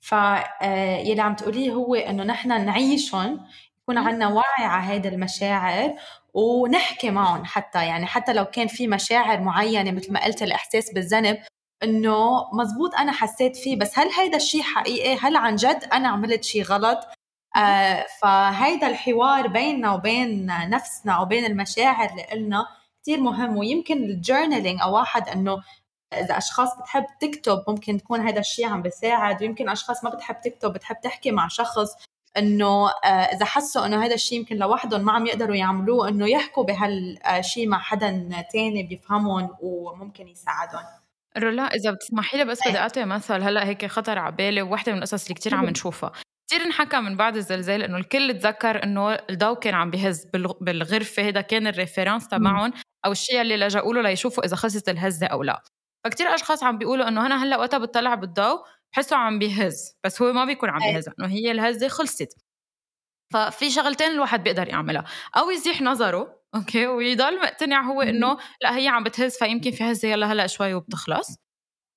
ف 0.00 0.14
آه، 0.14 0.98
يلي 0.98 1.20
عم 1.22 1.34
تقوليه 1.34 1.70
هو 1.72 1.94
إنه 1.94 2.24
نحن 2.24 2.48
نعيشهم 2.48 3.46
يكون 3.82 3.98
عندنا 3.98 4.28
وعي 4.28 4.64
على 4.64 4.92
هيدا 4.92 5.08
المشاعر 5.08 5.96
ونحكي 6.34 7.10
معهم 7.10 7.44
حتى 7.44 7.86
يعني 7.86 8.06
حتى 8.06 8.32
لو 8.32 8.44
كان 8.44 8.66
في 8.66 8.86
مشاعر 8.88 9.40
معينة 9.40 9.90
مثل 9.90 10.12
ما 10.12 10.24
قلت 10.24 10.42
الإحساس 10.42 10.92
بالذنب 10.92 11.38
إنه 11.82 12.48
مزبوط 12.52 12.94
أنا 12.94 13.12
حسيت 13.12 13.56
فيه 13.56 13.76
بس 13.76 13.98
هل 13.98 14.08
هيدا 14.08 14.36
الشيء 14.36 14.62
حقيقي؟ 14.62 15.16
هل 15.16 15.36
عن 15.36 15.56
جد 15.56 15.84
أنا 15.92 16.08
عملت 16.08 16.44
شيء 16.44 16.62
غلط؟ 16.62 16.98
آه 17.56 18.06
فهيدا 18.22 18.86
الحوار 18.86 19.46
بيننا 19.46 19.92
وبين 19.92 20.46
نفسنا 20.70 21.20
وبين 21.20 21.44
المشاعر 21.44 22.10
اللي 22.10 22.22
قلنا 22.22 22.66
كتير 23.02 23.20
مهم 23.20 23.56
ويمكن 23.56 24.04
الجورنالينج 24.04 24.80
أو 24.82 24.94
واحد 24.94 25.28
إنه 25.28 25.62
إذا 26.12 26.38
أشخاص 26.38 26.78
بتحب 26.78 27.06
تكتب 27.20 27.64
ممكن 27.68 27.98
تكون 27.98 28.20
هذا 28.20 28.40
الشيء 28.40 28.66
عم 28.66 28.82
بيساعد 28.82 29.42
ويمكن 29.42 29.68
أشخاص 29.68 30.04
ما 30.04 30.10
بتحب 30.10 30.40
تكتب 30.40 30.72
بتحب 30.72 31.00
تحكي 31.00 31.30
مع 31.30 31.48
شخص 31.48 31.96
إنه 32.38 32.88
آه، 32.88 33.08
إذا 33.08 33.44
حسوا 33.44 33.86
إنه 33.86 34.04
هذا 34.04 34.14
الشيء 34.14 34.38
يمكن 34.38 34.56
لوحدهم 34.56 35.04
ما 35.04 35.12
عم 35.12 35.26
يقدروا 35.26 35.56
يعملوه 35.56 36.08
إنه 36.08 36.30
يحكوا 36.30 36.64
بهالشيء 36.64 37.68
مع 37.68 37.78
حدا 37.78 38.42
تاني 38.52 38.82
بيفهمهم 38.82 39.56
وممكن 39.60 40.28
يساعدهم. 40.28 40.84
رولا 41.38 41.62
إذا 41.62 41.90
بتسمحي 41.90 42.38
لي 42.38 42.44
بس 42.44 42.60
بدي 42.60 42.70
إيه. 42.70 42.82
اعطي 42.82 43.04
مثل 43.04 43.42
هلأ 43.42 43.66
هيك 43.66 43.86
خطر 43.86 44.18
على 44.18 44.36
بالي 44.36 44.62
ووحدة 44.62 44.92
من 44.92 44.98
القصص 44.98 45.22
اللي 45.22 45.34
كثير 45.34 45.54
عم 45.54 45.66
نشوفها. 45.66 46.12
كثير 46.50 46.66
انحكى 46.66 47.00
من 47.00 47.16
بعد 47.16 47.36
الزلزال 47.36 47.82
إنه 47.82 47.96
الكل 47.96 48.38
تذكر 48.38 48.84
إنه 48.84 49.14
الضوء 49.14 49.58
كان 49.58 49.74
عم 49.74 49.90
بهز 49.90 50.26
بالغرفة 50.60 51.28
هذا 51.28 51.40
كان 51.40 51.66
ال 51.66 51.72
reference 51.72 52.28
تبعهم 52.28 52.72
أو 53.04 53.12
الشيء 53.12 53.40
اللي 53.40 53.56
لجأوا 53.56 53.94
له 53.94 54.02
ليشوفوا 54.02 54.44
إذا 54.44 54.56
خلصت 54.56 54.88
الهزة 54.88 55.26
أو 55.26 55.42
لا. 55.42 55.62
فكتير 56.04 56.34
أشخاص 56.34 56.62
عم 56.62 56.78
بيقولوا 56.78 57.08
إنه 57.08 57.26
أنا 57.26 57.44
هلأ 57.44 57.56
وقتها 57.56 57.78
بتطلع 57.78 58.14
بالضوء 58.14 58.64
بحسه 58.92 59.16
عم 59.16 59.38
بيهز 59.38 59.96
بس 60.04 60.22
هو 60.22 60.32
ما 60.32 60.44
بيكون 60.44 60.70
عم. 60.70 60.78
بيهز 60.78 61.08
انه 61.08 61.28
هي 61.28 61.50
الهزة 61.50 61.88
خلصت. 61.88 62.28
ففي 63.32 63.70
شغلتين 63.70 64.10
الواحد 64.10 64.42
بيقدر 64.42 64.68
يعملها 64.68 65.04
أو 65.36 65.50
يزيح 65.50 65.82
نظره 65.82 66.40
okay 66.54 66.86
ويضل 66.86 67.40
مقتنع 67.42 67.82
هو 67.82 68.02
إنه 68.02 68.38
لا 68.62 68.76
هي 68.76 68.88
عم 68.88 69.04
بتهز 69.04 69.36
فيمكن 69.38 69.70
في 69.70 69.84
هزة 69.84 70.08
يلا 70.08 70.32
هلأ 70.32 70.46
شوي 70.46 70.74
وبتخلص. 70.74 71.36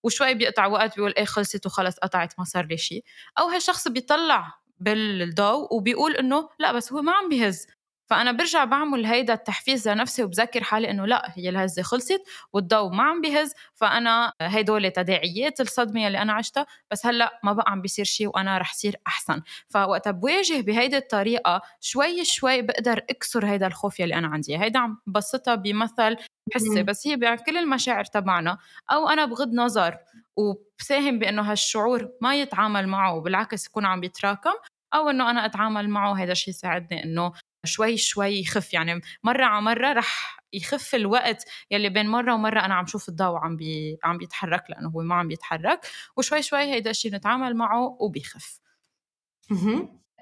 وشوي 0.06 0.34
بيقطع 0.34 0.66
وقت 0.68 0.96
بيقول 0.96 1.14
إيه 1.18 1.26
خلصت 1.26 1.66
وخلص 1.66 1.96
قطعت 1.98 2.34
ما 2.40 2.46
صار 2.46 2.66
لي 2.66 2.78
شيء 2.78 3.04
أو 3.40 3.48
هالشخص 3.48 3.88
بيطلع 3.88 4.54
بالضوء 4.80 5.74
وبيقول 5.76 6.16
إنه 6.16 6.50
لا 6.60 6.72
بس 6.72 6.94
هو 6.94 7.02
ما 7.02 7.12
عم 7.12 7.30
بيهز. 7.30 7.68
فأنا 8.13 8.32
برجع 8.32 8.63
بعمل 8.65 9.06
هيدا 9.06 9.34
التحفيز 9.34 9.89
لنفسي 9.89 10.23
وبذكر 10.23 10.63
حالي 10.63 10.89
إنه 10.91 11.06
لا 11.06 11.32
هي 11.36 11.49
الهزة 11.49 11.82
خلصت 11.82 12.21
والضوء 12.54 12.89
ما 12.91 13.04
عم 13.04 13.21
بيهز 13.21 13.54
فأنا 13.73 14.34
هدول 14.41 14.91
تداعيات 14.91 15.62
الصدمة 15.62 16.08
اللي 16.08 16.21
أنا 16.21 16.34
عشتها 16.34 16.65
بس 16.91 17.06
هلأ 17.06 17.39
ما 17.43 17.54
بقى 17.54 17.71
عم 17.71 17.82
بيصير 17.82 18.06
شيء 18.06 18.28
وأنا 18.28 18.58
رح 18.58 18.73
صير 18.73 18.95
أحسن. 19.08 19.41
فوقتها 19.69 20.12
بواجه 20.12 20.62
بهيدي 20.62 20.97
الطريقة 20.97 21.62
شوي 21.82 22.26
شوي 22.26 22.62
بقدر 22.62 22.97
أكسر 23.10 23.45
هيدا 23.45 23.67
الخوف 23.67 23.99
يلي 23.99 24.15
أنا 24.15 24.28
عندي 24.28 24.58
هيدا 24.58 24.80
عم 24.80 24.97
بسطها 25.08 25.56
بمثل 25.56 26.17
حسي 26.54 26.84
بس 26.84 27.08
هي 27.08 27.15
بكل 27.15 27.58
المشاعر 27.58 28.06
تبعنا. 28.06 28.58
أو 28.91 29.10
أنا 29.10 29.26
بغض 29.26 29.54
نظر 29.54 29.97
وبساهم 30.38 31.19
بإنه 31.19 31.41
هالشعور 31.52 32.10
ما 32.21 32.36
يتعامل 32.36 32.88
معه 32.88 33.15
وبالعكس 33.15 33.65
يكون 33.67 33.86
عم 33.86 33.99
بيتراكم 34.02 34.54
أو 34.93 35.10
إنه 35.10 35.30
أنا 35.30 35.45
أتعامل 35.45 35.89
معه 35.89 36.13
هذا 36.17 36.32
الشيء 36.32 36.54
يساعدني 36.54 37.04
إنه 37.04 37.34
شوي 37.65 37.97
شوي 37.97 38.39
يخف 38.39 38.73
يعني 38.73 39.02
مرة 39.23 39.45
على 39.45 39.62
مرة 39.62 39.93
رح 39.93 40.38
يخف 40.54 40.95
الوقت 40.95 41.45
يلي 41.71 41.89
بين 41.89 42.08
مرة 42.08 42.34
ومرة 42.34 42.60
أنا 42.60 42.73
عم 42.73 42.86
شوف 42.86 43.10
الضوء 43.10 43.38
عم 43.38 43.56
بي 43.56 43.97
عم 44.04 44.17
بيتحرك 44.17 44.63
لأنه 44.69 44.89
هو 44.89 45.02
ما 45.02 45.15
عم 45.15 45.28
بيتحرك 45.28 45.80
وشوي 46.17 46.41
شوي 46.41 46.60
هيدا 46.60 46.89
الشيء 46.89 47.15
نتعامل 47.15 47.56
معه 47.56 47.97
وبيخف. 47.99 48.60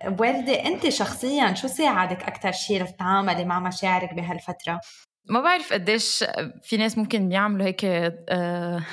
وردة 0.06 0.66
أنت 0.66 0.90
شخصيا 0.90 1.54
شو 1.54 1.68
ساعدك 1.68 2.24
أكثر 2.24 2.52
شيء 2.52 2.84
لتتعاملي 2.84 3.46
مع 3.46 3.60
مشاعرك 3.60 4.14
بهالفترة؟ 4.14 4.82
ما 5.30 5.42
بعرف 5.42 5.74
قديش 5.74 6.24
في 6.64 6.78
ناس 6.78 6.98
ممكن 6.98 7.30
بيعملوا 7.30 7.66
هيك 7.66 7.86
آه 7.86 8.84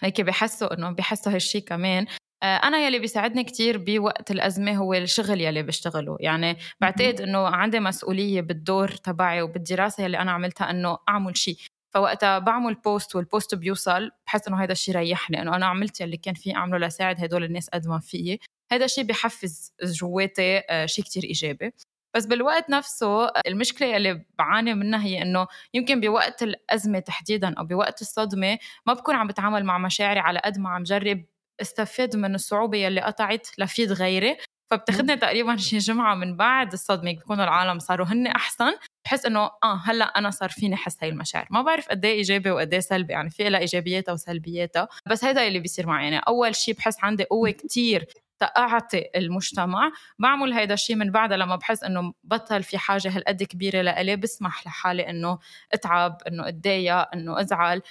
هيك 0.00 0.20
بحسوا 0.20 0.74
إنه 0.74 0.90
بحسوا 0.90 1.32
هالشيء 1.32 1.62
كمان 1.62 2.06
آه، 2.42 2.56
أنا 2.56 2.78
يلي 2.86 2.98
بيساعدني 2.98 3.44
كتير 3.44 3.78
بوقت 3.78 4.30
الأزمة 4.30 4.76
هو 4.76 4.94
الشغل 4.94 5.40
يلي 5.40 5.62
بشتغله. 5.62 6.16
يعني 6.20 6.56
بعتقد 6.80 7.20
إنه 7.20 7.38
عندي 7.46 7.80
مسؤولية 7.80 8.40
بالدور 8.40 8.88
تبعي 8.88 9.42
وبالدراسة 9.42 10.04
يلي 10.04 10.18
أنا 10.18 10.32
عملتها 10.32 10.70
إنه 10.70 10.98
أعمل 11.08 11.36
شيء 11.36 11.56
فوقتها 11.94 12.38
بعمل 12.38 12.74
post 12.74 13.16
وال 13.16 13.29
post 13.29 13.54
بيوصل 13.54 14.10
بحس 14.26 14.48
إنه 14.48 14.62
هذا 14.62 14.72
الشيء 14.72 14.96
ريحني 14.96 15.42
إنه 15.42 15.56
أنا 15.56 15.66
عملت 15.66 16.00
يلي 16.00 16.16
كان 16.16 16.34
في 16.34 16.56
أعمله 16.56 16.86
لساعد 16.86 17.20
هدول 17.24 17.44
الناس 17.44 17.68
قد 17.68 17.86
ما 17.86 17.98
فيي 18.00 18.40
هذا 18.72 18.84
الشيء 18.84 19.04
بحفز 19.04 19.72
جواتي 19.82 20.58
آه، 20.70 20.86
شيء 20.86 21.04
كتير 21.04 21.24
إيجابي. 21.24 21.72
بس 22.16 22.26
بالوقت 22.26 22.70
نفسه 22.70 23.26
المشكلة 23.28 23.96
اللي 23.96 24.24
بعاني 24.38 24.74
منها 24.74 25.04
هي 25.04 25.22
إنه 25.22 25.46
يمكن 25.74 26.00
بوقت 26.00 26.42
الأزمة 26.42 26.98
تحديدا 26.98 27.54
أو 27.58 27.64
بوقت 27.64 28.00
الصدمة 28.02 28.58
ما 28.86 28.92
بكون 28.92 29.14
عم 29.14 29.26
بتعامل 29.26 29.64
مع 29.64 29.78
مشاعري 29.78 30.20
على 30.20 30.38
قد 30.44 30.58
ما 30.58 30.70
عم 30.70 30.82
جرب 30.82 31.24
استفاد 31.60 32.16
من 32.16 32.34
الصعوبة 32.34 32.78
يلي 32.78 33.00
قطعت 33.00 33.48
لفيد 33.58 33.92
غيري 33.92 34.36
فبتاخذني 34.70 35.16
تقريبا 35.16 35.56
شي 35.56 35.78
جمعة 35.78 36.14
من 36.14 36.36
بعد 36.36 36.72
الصدمة 36.72 37.12
بيكونوا 37.12 37.44
العالم 37.44 37.78
صاروا 37.78 38.06
هن 38.06 38.26
أحسن 38.26 38.74
بحس 39.04 39.26
إنه 39.26 39.40
آه 39.40 39.80
هلأ 39.84 40.04
أنا 40.04 40.30
صار 40.30 40.48
فيني 40.48 40.74
أحس 40.74 40.96
هاي 41.02 41.08
المشاعر. 41.10 41.46
ما 41.50 41.62
بعرف 41.62 41.88
قد 41.88 42.04
إيه 42.04 42.14
إيجابي 42.14 42.50
وقد 42.50 42.72
إيه 42.72 42.80
سلبي 42.80 43.12
يعني 43.12 43.30
في 43.30 43.48
لها 43.48 43.60
إيجابياتها 43.60 44.12
وسلبياتها 44.12 44.88
بس 45.06 45.24
هيدا 45.24 45.46
اللي 45.46 45.58
بيصير 45.58 45.86
معي. 45.86 46.04
يعني 46.04 46.18
أول 46.18 46.54
شيء 46.54 46.74
بحس 46.74 47.04
عندي 47.04 47.24
قوة 47.24 47.50
كتير 47.50 48.06
تأعطي 48.38 49.04
المجتمع 49.16 49.92
بعمل 50.18 50.52
هيدا 50.52 50.74
الشيء 50.74 50.96
من 50.96 51.10
بعدها 51.10 51.36
لما 51.36 51.56
بحس 51.56 51.84
إنه 51.84 52.12
بطل 52.24 52.62
في 52.62 52.78
حاجة 52.78 53.16
هالقد 53.16 53.42
كبيرة 53.42 53.82
لإلي 53.82 54.16
بسمح 54.16 54.66
لحالي 54.66 55.10
إنه 55.10 55.38
أتعب 55.72 56.22
إنه 56.28 56.48
أتضايق 56.48 57.14
إنه 57.14 57.40
أزعل. 57.40 57.82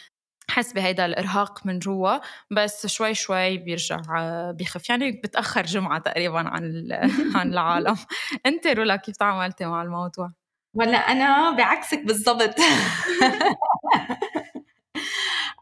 حس 0.58 0.74
بهيدا 0.74 1.06
الإرهاق 1.06 1.66
من 1.66 1.80
جوا 1.80 2.18
بس 2.52 2.88
شوي 2.88 3.14
شوي 3.14 3.58
بيرجع 3.58 4.02
بيخف 4.52 4.90
يعني 4.90 5.12
بتأخر 5.12 5.66
جمعة 5.66 6.00
تقريبا 6.00 6.40
عن 6.40 6.88
عن 7.36 7.54
العالم. 7.54 7.96
أنت 8.46 8.68
رولا 8.68 8.96
كيف 8.96 9.18
تعاملتي 9.18 9.66
مع 9.66 9.82
الموضوع؟ 9.82 10.32
ولا 10.74 10.98
أنا 10.98 11.52
بعكسك 11.52 12.04
بالضبط. 12.06 12.56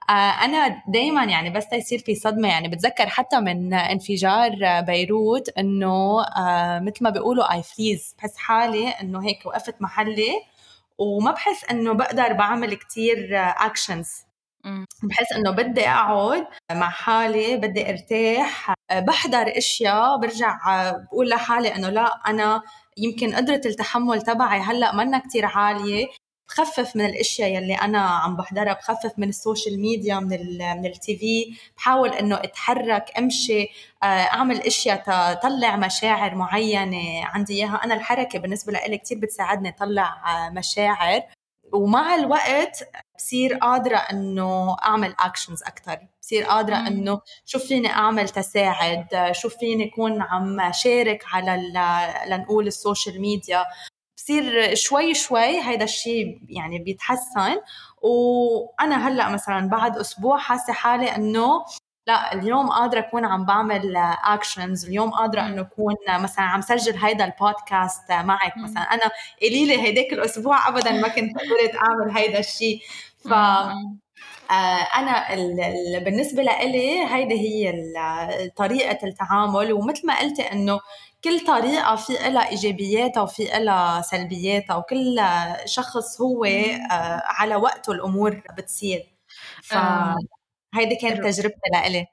آه، 0.10 0.14
أنا 0.14 0.84
دائما 0.88 1.24
يعني 1.24 1.50
بس 1.50 1.74
يصير 1.74 2.00
في 2.00 2.16
صدمة. 2.16 2.48
يعني 2.48 2.68
بتذكر 2.68 3.08
حتى 3.08 3.40
من 3.40 3.74
انفجار 3.74 4.82
بيروت 4.82 5.50
إنه 5.50 6.22
آه، 6.22 6.80
مثل 6.80 7.04
ما 7.04 7.10
بيقولوا 7.10 7.54
I 7.54 7.64
freeze 7.64 8.16
بحس 8.18 8.38
حالي 8.38 8.90
إنه 8.90 9.26
هيك 9.26 9.46
وقفت 9.46 9.82
محلي 9.82 10.34
وما 10.98 11.32
بحس 11.32 11.66
إنه 11.72 11.94
بقدر 11.94 12.34
بعمل 12.34 12.74
كتير 12.74 13.30
actions 13.34 14.25
بحس 15.04 15.32
إنه 15.36 15.52
بدي 15.52 15.88
أقعد 15.90 16.48
مع 16.72 16.90
حالي 16.90 17.58
بدي 17.58 17.90
أرتاح. 17.90 18.74
بحضر 18.94 19.58
أشياء 19.58 20.18
برجع 20.18 20.58
بقول 20.92 21.30
لحالي 21.30 21.76
إنه 21.76 21.90
لا 21.90 22.06
أنا 22.28 22.62
يمكن 22.98 23.36
قدرة 23.36 23.62
التحمل 23.66 24.22
تبعي 24.22 24.60
هلأ 24.60 24.96
منا 24.96 25.20
كتير 25.20 25.46
عالية. 25.46 26.08
بخفف 26.50 26.96
من 26.96 27.06
الأشياء 27.06 27.50
يلي 27.50 27.76
أنا 27.76 28.00
عم 28.00 28.36
بحضرها 28.36 28.74
بخفف 28.74 29.12
من 29.18 29.30
ال 29.30 29.37
social 29.37 29.82
media 29.82 30.20
من 30.20 30.58
من 30.58 30.86
ال 30.86 31.18
TV 31.18 31.58
بحاول 31.78 32.10
إنه 32.10 32.36
أتحرك 32.36 33.12
أمشي 33.18 33.62
آه، 34.04 34.06
أعمل 34.06 34.62
أشياء 34.62 34.98
تطلع 35.34 35.76
مشاعر 35.76 36.36
معينة 36.36 37.26
عندي 37.26 37.54
إياها. 37.54 37.82
أنا 37.84 37.94
الحركة 37.96 38.40
بالنسبة 38.40 38.74
لي 38.74 38.98
كثير 38.98 39.18
بتساعدني 39.20 39.70
أطلع 39.70 40.08
آه، 40.48 40.50
مشاعر. 40.50 41.22
ومع 41.74 42.16
الوقت 42.16 42.90
بصير 43.18 43.54
قادرة 43.54 43.98
إنه 43.98 44.76
أعمل 44.84 45.16
actions 45.20 45.64
أكثر 45.64 45.98
بصير 46.22 46.44
قادرة 46.44 46.76
إنه 46.76 47.22
شو 47.46 47.60
فيني 47.60 47.90
أعمل 47.90 48.30
تساعد 48.30 49.08
شو 49.32 49.50
فيني 49.50 49.88
أكون 49.90 50.22
عم 50.22 50.72
شارك 50.72 51.24
على 51.34 51.62
لنقول 52.28 52.68
ال 52.68 52.76
social 52.76 53.22
media 53.22 53.66
بصير 54.18 54.76
شوي 54.76 55.14
شوي 55.14 55.62
هيدا 55.62 55.84
الشيء 55.84 56.40
يعني 56.50 56.80
بيتحسن. 56.80 57.56
وأنا 58.02 59.08
هلأ 59.08 59.30
مثلا 59.30 59.70
بعد 59.70 59.98
أسبوع 59.98 60.38
حاسة 60.38 60.74
حالي 60.74 61.16
إنه 61.16 61.66
لا 62.08 62.34
اليوم 62.34 62.70
قادرة 62.70 63.00
أكون 63.00 63.26
عم 63.26 63.46
بعمل 63.46 63.96
actions 64.26 64.86
اليوم 64.86 65.10
قادرة 65.12 65.42
إنه 65.42 65.62
أكون 65.62 65.96
مثلا 66.10 66.46
عم 66.46 66.62
سجل 66.62 66.98
هيدا 66.98 67.26
البودكاست 67.26 68.12
معك 68.12 68.58
مثلا. 68.58 68.82
أنا 68.84 69.12
قليلة 69.42 69.84
هيداك 69.84 70.14
الأسبوع 70.14 70.68
ابدا 70.68 70.92
ما 70.92 71.08
كنت 71.08 71.32
قدرت 71.40 71.76
أعمل 71.76 72.18
هيدا 72.18 72.40
الشيء 72.40 72.80
ف 73.30 73.34
آه، 74.52 74.54
أنا 74.98 75.36
بالنسبة 76.00 76.44
لإلي 76.44 77.06
هيدي 77.06 77.36
هي 77.40 77.74
طريقة 78.56 79.08
التعامل. 79.08 79.74
ومثل 79.74 80.08
ما 80.08 80.20
قلتي 80.20 80.42
إنه 80.52 80.80
كل 81.24 81.40
طريقة 81.48 81.96
في 81.96 82.14
لها 82.14 82.50
إيجابياتها 82.50 83.24
وفي 83.24 83.44
لها 83.46 84.02
سلبياتها 84.02 84.76
وكل 84.76 85.22
شخص 85.66 86.22
هو 86.22 86.46
آه، 86.46 87.24
على 87.26 87.56
وقته 87.56 87.92
الأمور 87.92 88.42
بتصير. 88.58 89.04
ف 89.64 89.74
هيدي 90.78 90.96
كانت 90.96 91.24
تجربتي 91.24 91.70
لإلي. 91.74 92.06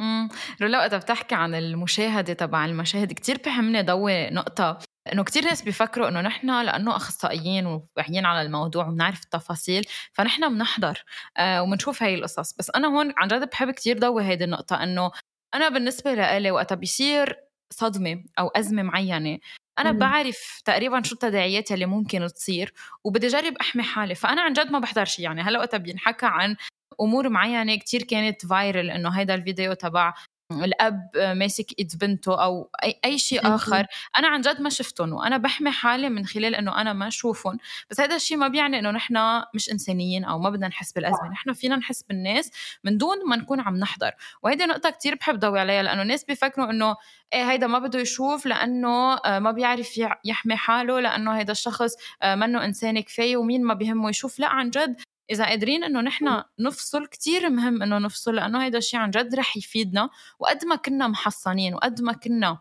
امم 0.00 0.28
رولا 0.62 0.78
وقتها 0.78 0.98
بتحكي 0.98 1.34
عن 1.34 1.54
المشاهدة 1.54 2.32
تبع 2.32 2.64
المشاهد 2.64 3.12
كتير 3.12 3.38
بهمني 3.44 3.82
ضوي 3.82 4.30
نقطة 4.30 4.78
إنه 5.12 5.24
كتير 5.24 5.44
ناس 5.44 5.62
بيفكروا 5.62 6.08
إنه 6.08 6.20
نحن 6.20 6.62
لأنه 6.62 6.96
أخصائيين 6.96 7.66
وواعيين 7.66 8.26
على 8.26 8.42
الموضوع 8.42 8.86
وبنعرف 8.86 9.24
التفاصيل 9.24 9.84
فنحن 10.12 10.54
بنحضر 10.54 11.04
آه 11.36 11.62
وبنشوف 11.62 12.02
هاي 12.02 12.14
القصص. 12.14 12.52
بس 12.58 12.70
أنا 12.70 12.88
هون 12.88 13.12
عن 13.16 13.28
جد 13.28 13.50
بحب 13.50 13.70
كتير 13.70 13.98
ضوي 13.98 14.24
هيدي 14.24 14.44
النقطة 14.44 14.82
إنه 14.82 15.10
أنا 15.54 15.68
بالنسبة 15.68 16.14
لإلي 16.14 16.50
وقتها 16.50 16.74
بيصير 16.74 17.36
صدمة 17.70 18.24
أو 18.38 18.48
أزمة 18.48 18.82
معينة. 18.82 19.38
أنا 19.78 19.92
مم. 19.92 19.98
بعرف 19.98 20.62
تقريبا 20.64 21.02
شو 21.02 21.14
التداعيات 21.14 21.72
اللي 21.72 21.86
ممكن 21.86 22.26
تصير 22.26 22.72
وبدي 23.04 23.26
أجرب 23.26 23.56
أحمي 23.60 23.82
حالي. 23.82 24.14
فأنا 24.14 24.42
عن 24.42 24.52
جد 24.52 24.70
ما 24.70 24.78
بحضر 24.78 25.04
شيء 25.04 25.24
يعني. 25.24 25.42
هلأ 25.42 25.58
وقتها 25.58 25.78
بينحكى 25.78 26.26
عن 26.26 26.56
أمور 27.00 27.28
معينة 27.28 27.74
كتير 27.76 28.02
كانت 28.02 28.46
فايرل 28.46 28.90
إنه 28.90 29.08
هيدا 29.10 29.34
الفيديو 29.34 29.72
تبع 29.72 30.14
الأب 30.52 31.10
ماسك 31.16 31.66
إيد 31.78 31.92
بنته 32.00 32.42
أو 32.44 32.70
أي 32.84 33.00
أي 33.04 33.18
شيء 33.18 33.54
آخر. 33.54 33.86
أنا 34.18 34.28
عن 34.28 34.40
جد 34.40 34.60
ما 34.60 34.70
شفتهم 34.70 35.12
وأنا 35.12 35.36
بحمي 35.36 35.70
حالي 35.70 36.08
من 36.08 36.26
خلال 36.26 36.54
إنه 36.54 36.80
أنا 36.80 36.92
ما 36.92 37.08
اشوفهم 37.08 37.58
بس 37.90 38.00
هذا 38.00 38.16
الشيء 38.16 38.36
ما 38.36 38.48
بيعني 38.48 38.78
إنه 38.78 38.90
نحن 38.90 39.14
مش 39.54 39.70
إنسانيين 39.72 40.24
أو 40.24 40.38
ما 40.38 40.50
بدنا 40.50 40.68
نحس 40.68 40.92
بالأزمة. 40.92 41.28
نحن 41.32 41.52
فينا 41.52 41.76
نحس 41.76 42.02
بالناس 42.02 42.50
من 42.84 42.98
دون 42.98 43.16
ما 43.28 43.36
نكون 43.36 43.60
عم 43.60 43.76
نحضر. 43.76 44.10
وهيدي 44.42 44.64
نقطة 44.66 44.90
كتير 44.90 45.14
بحب 45.14 45.38
ضوي 45.38 45.60
عليها 45.60 45.82
لأنه 45.82 46.02
الناس 46.02 46.24
بيفكروا 46.24 46.70
إنه 46.70 46.96
إيه 47.32 47.50
هيدا 47.50 47.66
ما 47.66 47.78
بده 47.78 47.98
يشوف 47.98 48.46
لأنه 48.46 49.14
آه، 49.14 49.38
ما 49.38 49.50
بيعرف 49.50 50.00
يحمي 50.24 50.56
حاله 50.56 51.00
لأنه 51.00 51.32
هيدا 51.38 51.52
الشخص 51.52 51.94
آه، 52.22 52.34
منه 52.34 52.64
إنسان 52.64 53.00
كفاية 53.00 53.36
ومين 53.36 53.64
ما 53.64 53.74
بيهمه 53.74 54.10
يشوف. 54.10 54.38
لا 54.38 54.46
عن 54.48 54.70
جد 54.70 54.96
إذا 55.30 55.44
قادرين 55.44 55.84
إنه 55.84 56.00
نحن 56.00 56.42
نفصل 56.58 57.06
كتير 57.06 57.50
مهم 57.50 57.82
إنه 57.82 57.98
نفصل 57.98 58.34
لأنه 58.34 58.64
هيدا 58.64 58.78
الشيء 58.78 59.00
عن 59.00 59.10
جد 59.10 59.34
رح 59.34 59.56
يفيدنا 59.56 60.10
وقد 60.38 60.64
ما 60.64 60.76
كنا 60.76 61.08
محصنين 61.08 61.74
وقد 61.74 62.02
ما 62.02 62.12
كنا 62.12 62.58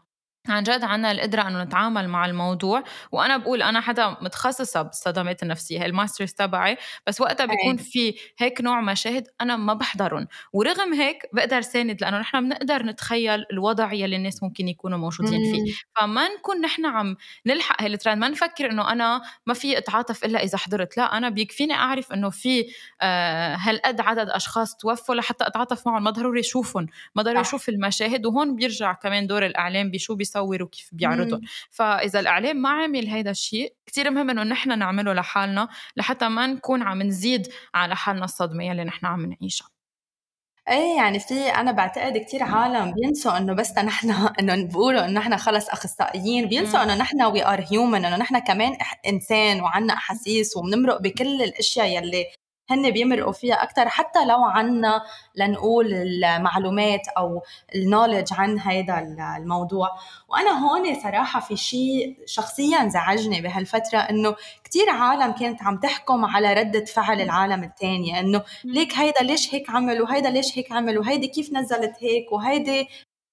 عن 0.49 0.63
جد 0.63 0.83
عنا 0.83 1.11
القدرة 1.11 1.41
أنه 1.41 1.63
نتعامل 1.63 2.09
مع 2.09 2.25
الموضوع. 2.25 2.83
وأنا 3.11 3.37
بقول 3.37 3.61
أنا 3.61 3.81
حدا 3.81 4.17
متخصصة 4.21 4.81
بالصدمات 4.81 5.43
النفسية 5.43 5.85
ال 5.85 5.91
masters 5.91 6.33
تبعي. 6.33 6.77
بس 7.07 7.21
وقتها 7.21 7.45
بيكون 7.45 7.77
في 7.77 8.15
هيك 8.37 8.61
نوع 8.61 8.81
مشاهد 8.81 9.27
أنا 9.41 9.55
ما 9.55 9.73
بحضرهم. 9.73 10.27
ورغم 10.53 10.93
هيك 10.93 11.29
بقدر 11.33 11.61
ساند 11.61 12.01
لأنه 12.01 12.19
نحن 12.19 12.43
بنقدر 12.43 12.83
نتخيل 12.83 13.45
الوضع 13.51 13.93
يلي 13.93 14.15
الناس 14.15 14.43
ممكن 14.43 14.67
يكونوا 14.67 14.97
موجودين 14.97 15.51
فيه. 15.51 15.73
فما 15.95 16.27
نكون 16.27 16.61
نحن 16.61 16.85
عم 16.85 17.15
نلحق 17.45 17.81
هال 17.81 17.85
trend 17.85 17.93
ال 17.93 17.97
trend 17.97 18.17
ما 18.17 18.29
نفكر 18.29 18.71
أنه 18.71 18.91
أنا 18.91 19.21
ما 19.45 19.53
في 19.53 19.77
أتعاطف 19.77 20.25
إلا 20.25 20.43
إذا 20.43 20.57
حضرت. 20.57 20.97
لا 20.97 21.17
أنا 21.17 21.29
بيكفيني 21.29 21.73
أعرف 21.73 22.13
أنه 22.13 22.29
في 22.29 22.65
آه 23.01 23.55
هالقد 23.55 24.01
عدد 24.01 24.29
أشخاص 24.29 24.75
توفوا 24.75 25.15
لحتى 25.15 25.47
أتعاطف 25.47 25.87
معهم. 25.87 26.03
ما 26.03 26.11
ضروري 26.11 26.39
أشوفهم 26.39 26.87
ما 27.15 27.23
ضروري 27.23 27.41
أشوف 27.41 27.69
المشاهد. 27.69 28.25
وهون 28.25 28.55
بيرجع 28.55 28.93
كمان 28.93 29.27
دور 29.27 29.45
الإعلام 29.45 29.91
بشو 29.91 30.15
بيصير 30.15 30.34
بيصوروا 30.35 30.67
وكيف 30.67 30.89
بيعرضهم 30.91 31.41
فإذا 31.71 32.19
الإعلام 32.19 32.57
ما 32.57 32.69
عمل 32.69 33.07
هيدا 33.07 33.31
الشيء 33.31 33.73
كثير 33.85 34.11
مهم 34.11 34.29
إنه 34.29 34.43
نحن 34.43 34.79
نعمله 34.79 35.13
لحالنا 35.13 35.67
لحتى 35.97 36.29
ما 36.29 36.47
نكون 36.47 36.83
عم 36.83 37.01
نزيد 37.01 37.47
على 37.73 37.95
حالنا 37.95 38.25
الصدمة 38.25 38.63
يلي 38.63 38.83
نحن 38.83 39.05
عم 39.05 39.25
نعيشها. 39.25 39.69
إيه 40.69 40.97
يعني 40.97 41.19
في 41.19 41.33
أنا 41.33 41.71
بعتقد 41.71 42.17
كثير 42.17 42.43
عالم 42.43 42.93
بينسوا 42.93 43.37
إنه 43.37 43.53
بس 43.53 43.77
نحن 43.77 44.11
إنه 44.39 44.65
بيقولوا 44.67 45.05
إنه 45.05 45.19
نحن 45.19 45.37
خلص 45.37 45.69
أخصائيين 45.69 46.47
بينسوا 46.47 46.83
إنه 46.83 46.95
نحن 46.95 47.21
we 47.21 47.45
are 47.45 47.65
human 47.71 48.05
إنه 48.05 48.17
نحن 48.17 48.39
كمان 48.39 48.77
إنسان 49.07 49.61
وعنا 49.61 49.93
أحاسيس 49.93 50.57
وبنمرق 50.57 51.01
بكل 51.01 51.41
الأشياء 51.41 51.87
يلي 51.87 52.25
هن 52.69 52.91
بيمرقوا 52.91 53.31
فيها 53.31 53.63
أكثر 53.63 53.89
حتى 53.89 54.25
لو 54.25 54.43
عنا 54.43 55.01
لنقول 55.35 55.93
المعلومات 55.93 57.07
أو 57.17 57.41
ال 57.75 57.81
knowledge 57.81 58.33
عن 58.33 58.59
هذا 58.59 58.99
الموضوع. 59.37 59.89
وأنا 60.29 60.51
هون 60.51 60.99
صراحة 61.03 61.39
في 61.39 61.57
شيء 61.57 62.17
شخصيا 62.25 62.87
زعجني 62.87 63.41
بهالفترة 63.41 63.97
إنه 63.99 64.35
كثير 64.63 64.89
عالم 64.89 65.31
كانت 65.31 65.63
عم 65.63 65.77
تحكم 65.77 66.25
على 66.25 66.53
ردة 66.53 66.85
فعل 66.85 67.21
العالم 67.21 67.63
الثانية 67.63 68.19
إنه 68.19 68.43
ليك 68.63 68.93
هيدا 68.93 69.21
ليش 69.21 69.55
هيك 69.55 69.69
عمل 69.69 70.01
وهيدا 70.01 70.29
ليش 70.29 70.57
هيك 70.57 70.71
عمل 70.71 70.97
وهيدي 70.97 71.27
كيف 71.27 71.53
نزلت 71.53 71.93
هيك 71.99 72.31
وهيدي. 72.31 72.87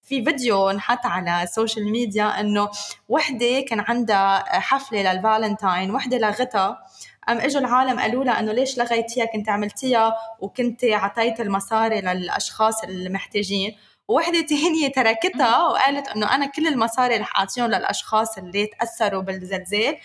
في 0.05 0.25
فيديو 0.25 0.71
انحط 0.71 1.07
على 1.07 1.43
ال 1.43 1.50
social 1.50 1.93
media 1.93 2.41
إنه 2.41 2.69
وحدة 3.09 3.61
كان 3.69 3.81
عندها 3.81 4.61
حفلة 4.61 5.13
للفالنتاين 5.13 5.91
وحدة 5.91 6.19
لغتها. 6.19 6.79
قام 7.29 7.39
إجوا 7.39 7.61
العالم 7.61 8.01
قالوا 8.01 8.25
لها 8.25 8.41
إنه 8.41 8.53
ليش 8.53 8.79
لغيتيها 8.79 9.25
كنت 9.25 9.49
عملتيها 9.49 10.15
وكنت 10.41 10.85
عطيت 10.85 11.41
المصاري 11.41 12.01
للأشخاص 12.01 12.85
المحتاجين. 12.85 13.77
ووحدة 14.09 14.41
تانية 14.41 14.89
تركتها 14.89 15.67
وقالت 15.67 16.09
إنه 16.09 16.35
أنا 16.35 16.47
كل 16.47 16.67
المصاري 16.67 17.15
اللي 17.15 17.27
حاعطيهم 17.27 17.67
للأشخاص 17.67 18.39
اللي 18.39 18.67
تأثروا 18.67 19.23
بالزلزال. 19.23 19.97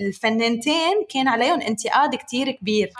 الفنانتين 0.00 1.06
كان 1.08 1.28
عليهم 1.28 1.60
انتقاد 1.60 2.14
كتير 2.14 2.50
كبير. 2.50 2.90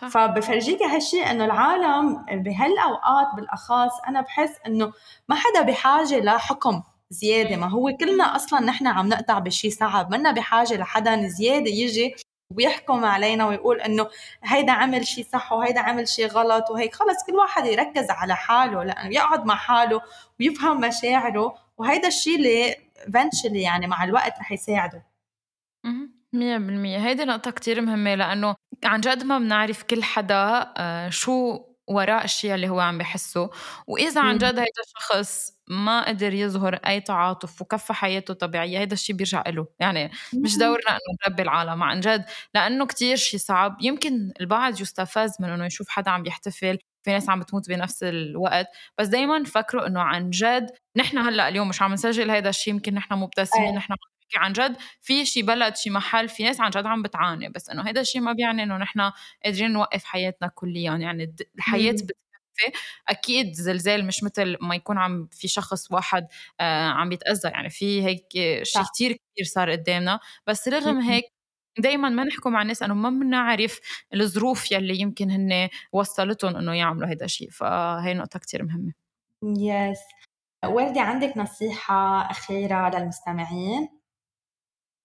صح. 0.00 0.08
فبفرجيك 0.08 0.82
هالشيء 0.82 1.30
إنه 1.30 1.44
العالم 1.44 2.24
بهالأوقات 2.30 3.26
بالأخص 3.36 4.00
أنا 4.08 4.20
بحس 4.20 4.50
إنه 4.66 4.92
ما 5.28 5.36
حدا 5.36 5.62
بحاجة 5.62 6.20
لحكم. 6.20 6.82
زيادة. 7.10 7.56
ما 7.56 7.70
هو 7.70 7.96
كلنا 8.00 8.36
أصلا 8.36 8.60
نحن 8.60 8.86
عم 8.86 9.08
نقطع 9.08 9.38
بشيء 9.38 9.70
صعب. 9.70 10.10
منا 10.14 10.32
بحاجة 10.32 10.76
لحدا 10.76 11.28
زيادة 11.28 11.70
يجي 11.70 12.14
ويحكم 12.56 13.04
علينا 13.04 13.46
ويقول 13.46 13.80
إنه 13.80 14.08
هيدا 14.44 14.72
عمل 14.72 15.06
شيء 15.06 15.24
صح 15.32 15.52
وهيدا 15.52 15.80
عمل 15.80 16.08
شيء 16.08 16.26
غلط 16.26 16.70
وهيك. 16.70 16.94
خلص 16.94 17.24
كل 17.26 17.34
واحد 17.34 17.66
يركز 17.66 18.10
على 18.10 18.36
حاله 18.36 18.84
لأنه 18.84 19.14
يقعد 19.14 19.44
مع 19.44 19.54
حاله 19.56 20.00
ويفهم 20.40 20.80
مشاعره. 20.80 21.54
وهيدا 21.78 22.08
الشيء 22.08 22.36
اللي 22.36 22.74
eventually 23.06 23.56
يعني 23.56 23.86
مع 23.86 24.04
الوقت 24.04 24.38
رح 24.38 24.52
يساعده. 24.52 25.06
مية 26.32 26.58
بالمية. 26.58 26.98
هيدي 26.98 27.24
نقطة 27.24 27.50
كتير 27.50 27.80
مهمة 27.80 28.14
لأنه 28.14 28.56
عن 28.84 29.00
جد 29.00 29.24
ما 29.24 29.38
بنعرف 29.38 29.82
كل 29.82 30.02
حدا 30.02 30.72
آه، 30.76 31.08
شو 31.08 31.60
وراء 31.88 32.24
الشيء 32.24 32.54
اللي 32.54 32.68
هو 32.68 32.80
عم 32.80 32.98
بحسه. 32.98 33.50
وإذا 33.86 34.20
عن 34.20 34.38
جد 34.38 34.44
هيدا 34.58 34.82
الشخص 34.86 35.52
ما 35.68 36.08
قدر 36.08 36.34
يظهر 36.34 36.74
أي 36.74 37.00
تعاطف 37.00 37.62
وكفى 37.62 37.92
حياته 37.92 38.34
طبيعية 38.34 38.78
هيدا 38.78 38.92
الشيء 38.92 39.16
بيرجع 39.16 39.44
له 39.46 39.66
يعني 39.80 40.10
مش 40.34 40.56
دورنا 40.58 40.90
إنه 40.90 41.16
نربي 41.28 41.42
العالم. 41.42 41.82
عن 41.82 42.00
جد 42.00 42.24
لأنه 42.54 42.86
كتير 42.86 43.16
شيء 43.16 43.40
صعب. 43.40 43.76
يمكن 43.80 44.32
البعض 44.40 44.80
يستفز 44.80 45.32
من 45.40 45.48
إنه 45.48 45.66
يشوف 45.66 45.88
حدا 45.88 46.10
عم 46.10 46.26
يحتفل 46.26 46.78
في 47.02 47.10
ناس 47.12 47.30
عم 47.30 47.40
بتموت 47.40 47.68
بنفس 47.68 48.02
الوقت. 48.02 48.66
بس 48.98 49.06
دايما 49.08 49.44
فكروا 49.44 49.86
إنه 49.86 50.00
عن 50.00 50.30
جد 50.30 50.70
نحن 50.96 51.18
هلأ 51.18 51.48
اليوم 51.48 51.68
مش 51.68 51.82
عم 51.82 51.92
نسجل 51.92 52.30
هذا 52.30 52.48
الشيء 52.48 52.74
يمكن 52.74 52.94
نحن 52.94 53.14
مبتسمين 53.14 53.74
نحن 53.74 53.94
بحكي 54.30 54.44
عن 54.44 54.52
جد 54.52 54.76
في 55.00 55.24
شي 55.24 55.42
بلد 55.42 55.76
شي 55.76 55.90
محل 55.90 56.28
في 56.28 56.44
ناس 56.44 56.60
عن 56.60 56.70
جد 56.70 56.86
عم 56.86 57.02
بتعاني 57.02 57.48
بس 57.48 57.70
إنه 57.70 57.82
هذا 57.82 58.00
الشيء 58.00 58.20
ما 58.20 58.32
بيعني 58.32 58.62
إنه 58.62 58.76
نحن 58.76 59.10
قادرين 59.44 59.72
نوقف 59.72 60.04
حياتنا 60.04 60.48
كليا. 60.54 60.92
يعني 60.96 61.34
الحياة 61.56 61.92
بتكفي 61.92 62.78
أكيد 63.08 63.52
زلزال 63.52 64.06
مش 64.06 64.24
مثل 64.24 64.56
ما 64.60 64.74
يكون 64.74 64.98
عم 64.98 65.28
في 65.32 65.48
شخص 65.48 65.92
واحد 65.92 66.26
آه 66.60 66.88
عم 66.88 67.08
بيتأذى. 67.08 67.48
يعني 67.48 67.70
في 67.70 68.04
هيك 68.04 68.26
شيء 68.62 68.82
كثير 68.94 69.12
كثير 69.12 69.44
صار 69.44 69.70
قدامنا. 69.70 70.20
بس 70.46 70.68
رغم 70.68 70.98
هيك 71.00 71.24
دائما 71.78 72.08
ما 72.08 72.24
نحكم 72.24 72.56
على 72.56 72.62
الناس 72.62 72.82
إنه 72.82 72.94
ما 72.94 73.10
بنعرف 73.10 73.80
الظروف 74.14 74.72
يلي 74.72 75.00
يمكن 75.00 75.30
هن 75.30 75.68
وصلتهم 75.92 76.56
إنه 76.56 76.74
يعملوا 76.74 77.08
هذا 77.08 77.24
الشيء 77.24 77.50
فهي 77.50 78.14
نقطة 78.14 78.38
كثير 78.38 78.64
مهمة. 78.64 78.92
يس 79.42 79.98
وردي 80.64 81.00
عندك 81.00 81.36
نصيحة 81.36 82.30
أخيرة 82.30 82.98
للمستمعين؟ 82.98 83.88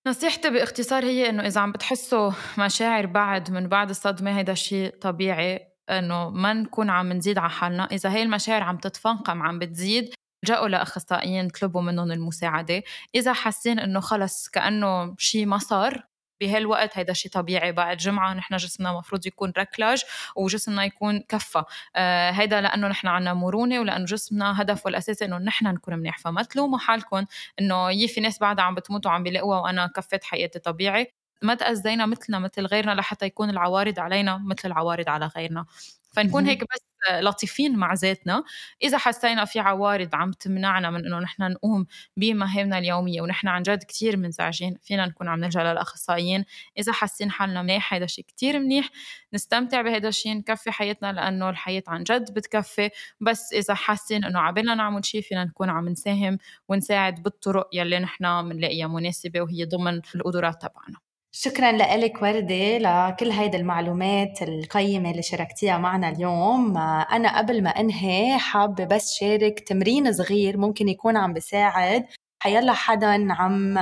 نصيحتي 0.08 0.50
باختصار 0.50 1.06
هي 1.06 1.30
إنه 1.30 1.48
إذا 1.48 1.62
عم 1.62 1.72
بتحسوا 1.72 2.32
مشاعر 2.58 3.06
بعد 3.06 3.52
من 3.52 3.68
بعد 3.68 3.90
الصدمة 3.90 4.38
هيدا 4.38 4.54
شيء 4.54 4.96
طبيعي 5.02 5.68
إنه 5.90 6.30
ما 6.30 6.54
نكون 6.54 6.90
عم 6.90 7.14
نزيد 7.14 7.38
على 7.38 7.50
حالنا. 7.50 7.84
إذا 7.92 8.10
هي 8.12 8.24
المشاعر 8.24 8.64
عم 8.64 8.78
تتفاقم 8.78 9.44
عم 9.44 9.60
بتزيد 9.60 10.14
جاءوا 10.46 10.68
لأخصائيين 10.68 11.48
طلبوا 11.50 11.82
منهم 11.82 12.12
المساعدة. 12.12 12.84
إذا 13.16 13.34
حاسين 13.34 13.80
إنه 13.80 14.00
خلص 14.00 14.50
كأنه 14.50 15.16
شيء 15.18 15.46
ما 15.46 15.58
صار 15.58 16.11
بهالوقت 16.42 16.98
هيدا 16.98 17.14
شيء 17.14 17.32
طبيعي. 17.32 17.72
بعد 17.72 17.98
جمعة 17.98 18.34
نحن 18.34 18.56
جسمنا 18.56 18.94
مفروض 18.94 19.28
يكون 19.28 19.54
ركلاج 19.58 20.04
وجسمنا 20.36 20.86
يكون 20.86 21.20
كفى 21.30 21.64
آه 21.96 22.32
هيدا 22.32 22.62
لأنه 22.62 22.88
نحن 22.88 23.08
عنا 23.08 23.34
مرونة 23.34 23.80
ولأنه 23.80 24.06
جسمنا 24.06 24.62
هدفه 24.62 24.90
الأساسي 24.90 25.26
إنه 25.26 25.38
نحن 25.38 25.68
نكون 25.68 25.94
منيح. 25.96 26.18
فما 26.18 26.44
تلوموا 26.44 26.80
حالكم 26.80 27.26
إنه 27.60 27.92
يي 27.92 28.08
في 28.08 28.22
ناس 28.22 28.40
بعدها 28.40 28.66
عم 28.66 28.76
بتموت 28.76 29.06
وعم 29.06 29.24
بيلاقوها 29.24 29.60
وأنا 29.60 29.88
كفيت 29.96 30.24
حياتي 30.24 30.60
طبيعي. 30.60 31.14
ما 31.42 31.56
تأذينا 31.56 32.06
مثلنا 32.06 32.40
مثل 32.40 32.66
غيرنا 32.66 32.92
لحتى 32.92 33.26
يكون 33.26 33.50
العوارض 33.50 34.00
علينا 34.00 34.38
مثل 34.38 34.62
العوارض 34.66 35.10
على 35.10 35.26
غيرنا. 35.38 35.66
فنكون 36.12 36.46
هيك 36.46 36.62
بس 36.64 36.92
لطيفين 37.22 37.76
مع 37.78 37.94
ذاتنا. 37.94 38.44
إذا 38.84 38.98
حسينا 38.98 39.46
في 39.46 39.60
عوارض 39.60 40.16
عم 40.16 40.32
تمنعنا 40.32 40.90
من 40.90 41.06
إنه 41.06 41.20
نحن 41.20 41.44
نقوم 41.52 41.86
بمهامنا 42.18 42.78
اليومية 42.78 43.22
ونحن 43.22 43.48
عن 43.48 43.64
جد 43.64 43.84
كثير 43.84 44.18
منزعجين 44.18 44.78
فينا 44.84 45.06
نكون 45.06 45.28
عم 45.28 45.40
نلجأ 45.40 45.64
للأخصائيين. 45.64 46.46
إذا 46.78 46.92
حاسين 46.92 47.32
حالنا 47.32 47.62
منيح 47.62 47.94
هذا 47.94 48.06
شيء 48.06 48.26
كثير 48.38 48.60
منيح. 48.60 48.90
نستمتع 49.34 49.82
بهذا 49.82 50.08
الشيء 50.08 50.38
نكفي 50.38 50.72
حياتنا 50.72 51.14
لأنه 51.14 51.50
الحياة 51.50 51.84
عن 51.88 52.04
جد 52.04 52.34
بتكفي. 52.34 52.90
بس 53.22 53.54
إذا 53.54 53.74
حاسين 53.74 54.26
إنه 54.26 54.40
عبالنا 54.40 54.76
نعمل 54.76 55.06
شيء 55.06 55.22
فينا 55.22 55.44
نكون 55.46 55.70
عم 55.70 55.90
نساهم 55.90 56.38
ونساعد 56.70 57.24
بالطرق 57.24 57.70
يلي 57.74 58.00
نحن 58.00 58.50
بنلاقيها 58.50 58.88
مناسبة 58.88 59.42
وهي 59.42 59.66
ضمن 59.66 60.02
القدرات 60.16 60.62
تبعنا. 60.62 61.11
شكرا 61.34 61.72
لك 61.72 62.22
وردة 62.22 62.78
لكل 62.78 63.32
هيدي 63.32 63.58
المعلومات 63.58 64.42
القيمة 64.42 65.12
اللي 65.12 65.22
شاركتيها 65.22 65.78
معنا 65.78 66.10
اليوم. 66.10 66.78
أنا 66.78 67.38
قبل 67.38 67.64
ما 67.64 67.70
أنهي 67.70 68.38
حابة 68.38 68.86
بس 68.86 69.14
شارك 69.14 69.60
تمرين 69.60 70.14
صغير 70.14 70.58
ممكن 70.58 70.88
يكون 70.88 71.18
عم 71.18 71.34
بساعد. 71.34 72.06
حيلا 72.40 72.74
حدا 72.74 73.34
عم 73.34 73.78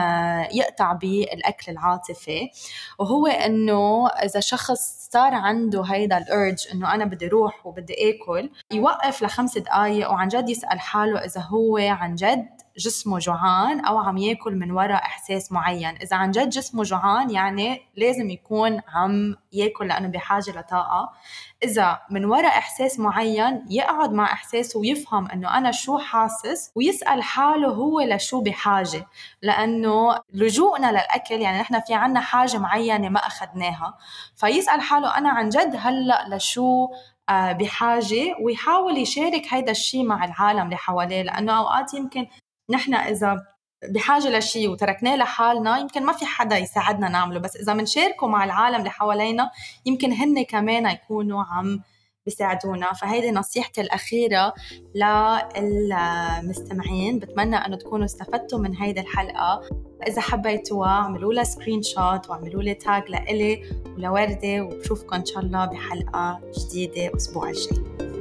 يقطع 0.52 0.94
بالأكل 0.94 1.72
العاطفي 1.72 2.50
وهو 3.00 3.28
إنه 3.28 4.08
إذا 4.08 4.40
شخص 4.40 5.08
صار 5.12 5.34
عنده 5.34 5.84
هيدا 5.84 6.18
الأرج 6.18 6.68
إنه 6.74 6.94
أنا 6.94 7.06
بدي 7.06 7.28
أروح 7.28 7.66
وبدي 7.66 7.94
آكل 7.94 8.50
يوقف 8.74 9.24
لخمس 9.24 9.58
دقايق 9.58 10.12
وعن 10.12 10.28
جد 10.28 10.50
يسأل 10.50 10.80
حاله 10.80 11.20
إذا 11.20 11.42
هو 11.42 11.78
عن 11.78 12.16
جد 12.16 12.48
جسمه 12.80 13.20
جوعان 13.20 13.86
أو 13.86 13.98
عم 13.98 14.18
ياكل 14.18 14.56
من 14.56 14.72
وراء 14.72 15.02
إحساس 15.06 15.52
معين. 15.52 15.96
إذا 15.96 16.16
عن 16.16 16.32
جد 16.32 16.50
جسمه 16.50 16.84
جوعان 16.84 17.30
يعني 17.30 17.82
لازم 17.96 18.30
يكون 18.30 18.82
عم 18.88 19.36
ياكل 19.54 19.88
لأنه 19.88 20.08
بحاجة 20.08 20.52
لطاقة. 20.52 21.10
إذا 21.64 22.00
من 22.12 22.26
وراء 22.26 22.58
إحساس 22.58 23.00
معين 23.00 23.66
يقعد 23.70 24.14
مع 24.14 24.34
إحساسه 24.34 24.80
ويفهم 24.80 25.32
إنه 25.32 25.58
أنا 25.58 25.72
شو 25.72 25.98
حاسس 25.98 26.72
ويسأل 26.76 27.24
حاله 27.24 27.68
هو 27.68 28.02
لشو 28.02 28.42
بحاجة. 28.42 29.08
لأنه 29.42 30.20
لجوءنا 30.34 30.92
للأكل 30.92 31.36
يعني 31.36 31.60
نحن 31.60 31.80
في 31.80 31.94
عنا 31.94 32.20
حاجة 32.20 32.58
معينة 32.58 33.10
ما 33.10 33.20
أخذناها. 33.20 33.98
فيسأل 34.36 34.82
حاله 34.82 35.18
أنا 35.18 35.30
عن 35.30 35.50
جد 35.50 35.76
هلأ 35.78 36.36
لشو 36.36 36.88
آه، 37.30 37.52
بحاجة 37.52 38.36
ويحاول 38.46 38.98
يشارك 38.98 39.54
هيدا 39.54 39.72
الشيء 39.72 40.04
مع 40.06 40.26
العالم 40.26 40.66
اللي 40.66 40.78
حواليه. 40.78 41.22
لأنه 41.22 41.58
أوقات 41.58 41.94
يمكن 41.94 42.28
نحن 42.70 42.94
إذا 42.94 43.46
بحاجة 43.90 44.38
لشيء 44.38 44.70
وتركناه 44.70 45.16
لحالنا 45.16 45.78
يمكن 45.78 46.04
ما 46.04 46.14
في 46.14 46.26
حدا 46.26 46.58
يساعدنا 46.58 47.10
نعمله. 47.10 47.40
بس 47.40 47.56
إذا 47.56 47.74
بنشاركه 47.74 48.28
مع 48.28 48.44
العالم 48.44 48.76
اللي 48.76 48.90
حوالينا 48.90 49.52
يمكن 49.86 50.14
هن 50.14 50.44
كمان 50.44 50.86
يكونوا 50.86 51.44
عم 51.44 51.82
بيساعدونا. 52.26 52.94
فهيدي 52.94 53.32
نصيحتي 53.32 53.82
الأخيرة 53.82 54.54
للمستمعين. 55.58 57.20
بتمنى 57.20 57.56
أنه 57.56 57.78
تكونوا 57.78 58.06
استفدتوا 58.06 58.60
من 58.60 58.76
هيدي 58.76 59.00
الحلقة. 59.00 59.62
إذا 60.08 60.22
حبيتوها 60.22 60.90
اعملوا 60.90 61.34
لها 61.34 61.44
screenshot 61.44 62.30
واعملوا 62.30 62.64
لي 62.64 62.74
tag 62.74 63.10
لإلي 63.10 63.64
ولوردة 63.98 64.62
وبشوفكم 64.62 65.16
إن 65.16 65.26
شاء 65.26 65.40
الله 65.40 65.66
بحلقة 65.66 66.42
جديدة 66.58 67.16
أسبوع 67.16 67.50
الجاي. 67.50 68.19